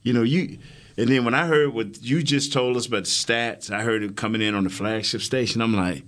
[0.03, 0.57] you know, you.
[0.97, 4.03] And then when I heard what you just told us about the stats, I heard
[4.03, 5.61] it coming in on the flagship station.
[5.61, 6.03] I'm like,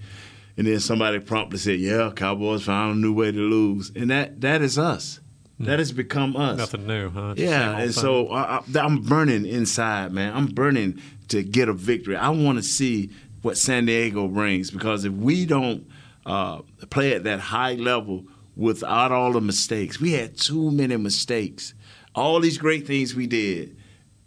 [0.58, 4.42] and then somebody promptly said, "Yeah, Cowboys found a new way to lose," and that
[4.42, 5.20] that is us.
[5.58, 5.66] Hmm.
[5.66, 6.58] That has become us.
[6.58, 7.36] Nothing new, huh?
[7.38, 8.02] Yeah, and thing.
[8.02, 10.36] so I, I'm burning inside, man.
[10.36, 12.16] I'm burning to get a victory.
[12.16, 13.12] I want to see
[13.42, 15.88] what San Diego brings because if we don't
[16.26, 18.26] uh, play at that high level
[18.56, 21.74] without all the mistakes, we had too many mistakes.
[22.14, 23.76] All these great things we did,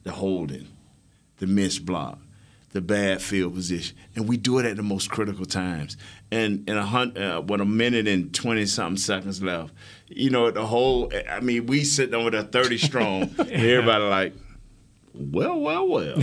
[0.03, 0.69] the holding,
[1.39, 2.19] the missed block,
[2.73, 5.97] the bad field position, and we do it at the most critical times.
[6.33, 9.73] And in a hun- uh, what a minute and twenty something seconds left,
[10.09, 11.12] you know the whole.
[11.31, 13.23] I mean, we sitting over there thirty strong.
[13.39, 14.35] and Everybody like,
[15.15, 16.15] well, well, well.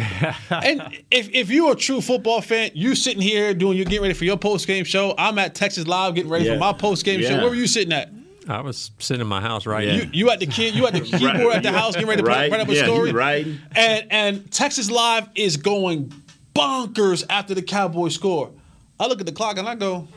[0.52, 4.14] And if, if you're a true football fan, you sitting here doing you're getting ready
[4.14, 5.16] for your post game show.
[5.18, 6.54] I'm at Texas Live getting ready Yeah.
[6.54, 7.38] for my post game show.
[7.38, 8.10] Where were you sitting at?
[8.50, 11.02] I was sitting in my house right You, you at the kid, you at the
[11.18, 12.52] keyboard at the house, getting ready to Right.
[12.52, 13.12] write up a Yeah, story.
[13.12, 13.46] Right.
[13.76, 16.12] And and Texas Live is going
[16.56, 18.52] bonkers after the Cowboys score.
[19.00, 20.08] I look at the clock and I go,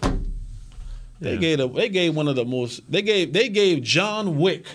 [1.20, 4.66] they gave a, they gave one of the most they gave they gave John Wick,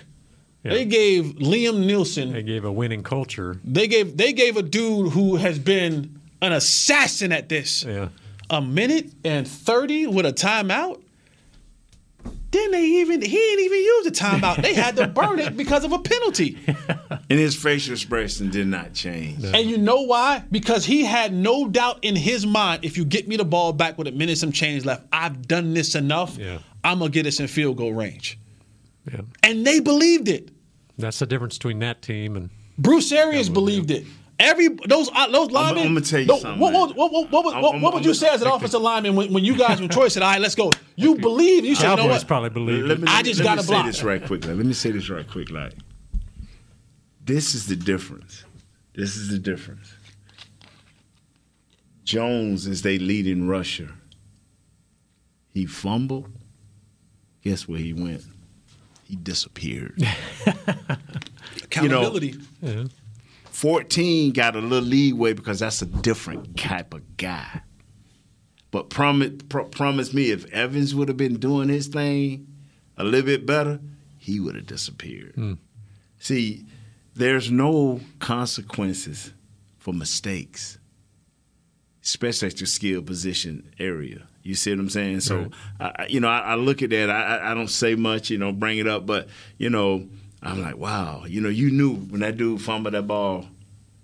[0.64, 3.60] they gave Liam Neeson, They gave a winning culture.
[3.64, 8.10] they gave they gave a dude who has been an assassin at this Yeah.
[8.50, 11.02] a minute and thirty with a timeout.
[12.52, 14.62] Then they even he didn't even use the timeout.
[14.64, 16.58] They had to burn it because of a penalty.
[17.32, 19.44] And his facial expression did not change.
[19.44, 20.44] And you know why?
[20.50, 24.00] Because he had no doubt in his mind if you get me the ball back
[24.00, 26.40] with a minute some change left, I've done this enough.
[26.40, 26.58] Yeah.
[26.84, 28.40] I'm gonna get us in field goal range.
[29.12, 29.22] Yeah.
[29.44, 30.50] And they believed it.
[30.98, 34.06] That's the difference between that team and Bruce Arians believed it.
[34.40, 35.88] Every those uh, those linemen.
[35.88, 38.14] I'ma tell you no, something, What, what, what, what, what, what, what, what would you
[38.14, 40.56] say as an offensive lineman when, when you guys when Troy said, "All right, let's
[40.56, 40.72] go"?
[40.96, 43.02] You believe you said, "You know what?" probably believe Let it.
[43.02, 43.70] me, I just gotta block.
[43.70, 44.46] Let me say this right quick.
[44.46, 45.50] Like, let me say this right quick.
[45.50, 45.74] Like,
[47.26, 48.46] this is the difference.
[48.94, 49.94] This is the difference.
[52.06, 53.92] Jones is they leading rusher.
[55.54, 56.32] He fumbled.
[57.44, 58.24] Guess where he went?
[59.10, 60.00] He disappeared.
[61.64, 62.36] Accountability.
[62.62, 62.84] Yeah.
[63.50, 67.62] 14 got a little leeway because that's a different type of guy.
[68.70, 72.48] But promise, pro- promise me, if Evans would have been doing his thing
[72.98, 73.82] a little bit better,
[74.20, 75.34] he would have disappeared.
[75.34, 75.54] Hmm.
[76.20, 76.66] See,
[77.16, 79.34] there's no consequences
[79.80, 80.78] for mistakes,
[82.04, 84.28] especially at your skill position area.
[84.50, 85.20] You see what I'm saying?
[85.22, 85.52] So, Right.
[85.80, 87.10] I, I- you know, I, I look at that.
[87.10, 89.28] I, I- I don't say much, you know, bring it up, but
[89.58, 90.06] you know,
[90.44, 91.24] I'm like, wow.
[91.28, 93.46] You know, you knew when that dude fumbled that ball,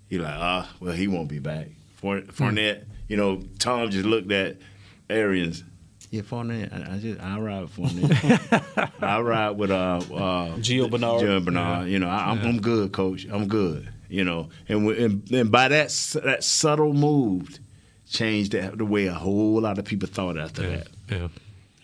[0.09, 1.67] you're like, ah, well, he won't be back.
[1.95, 4.57] For, Fournette, you know, Tom just looked at
[5.09, 5.63] Arians.
[6.11, 6.71] Yeah, Fournette.
[6.71, 8.91] I, I just I ride with Fournette.
[9.01, 11.21] I ride with uh, uh Gio Bernard.
[11.23, 11.87] Gio Bernard.
[11.89, 13.25] You know, I, I'm, I'm good, coach.
[13.29, 13.89] I'm good.
[14.07, 15.89] You know, and we- and, and by that
[16.23, 17.59] that subtle move,
[18.09, 20.87] changed the way a whole lot of people thought after that.
[21.09, 21.27] Yeah.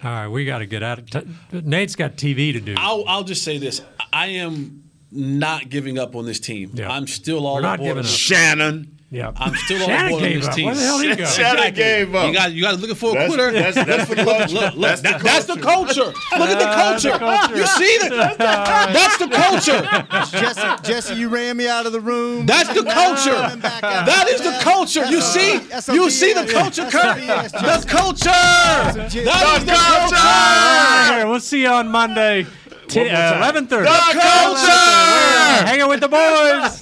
[0.04, 1.10] All right, we got to get out of.
[1.10, 2.74] T- Nate's got TV to do.
[2.78, 6.72] I'll, I'll just say this: I am not giving up on this team.
[6.74, 6.92] Yeah.
[6.92, 8.06] I'm still all We're not aboard giving on up.
[8.06, 8.98] this Shannon.
[9.14, 9.34] Yeah.
[9.36, 10.56] I'm still all Shannon aboard on gave this up.
[10.56, 10.66] team.
[10.68, 11.26] Where the hell did he go?
[11.26, 12.28] Shannon gave up.
[12.28, 13.52] You got you guys looking for a That's- quitter?
[13.52, 14.54] that's- that's the Look, culture.
[14.54, 16.06] look, look, That's the that- that's the culture.
[16.06, 17.20] Look at the That's the culture.
[17.20, 17.58] culture.
[17.58, 18.38] You see that?
[18.38, 20.40] That's the culture.
[20.40, 22.46] Jesse, Jesse, you ran me out of the room.
[22.46, 23.36] That's the culture.
[23.36, 24.06] Coming back out.
[24.06, 25.06] That is the culture.
[25.06, 26.52] You see, That's you see the BS.
[26.54, 27.18] culture, That's a Kurt.
[27.18, 27.90] BS, The Jesse.
[27.90, 28.24] culture.
[28.30, 30.16] That's That is the culture.
[30.16, 30.16] culture.
[30.16, 32.46] All right, we'll see you on Monday.
[32.88, 33.38] T- One more uh, time.
[33.42, 33.84] Eleven thirty.
[33.86, 35.66] The culture.
[35.66, 36.82] Hanging with the boys.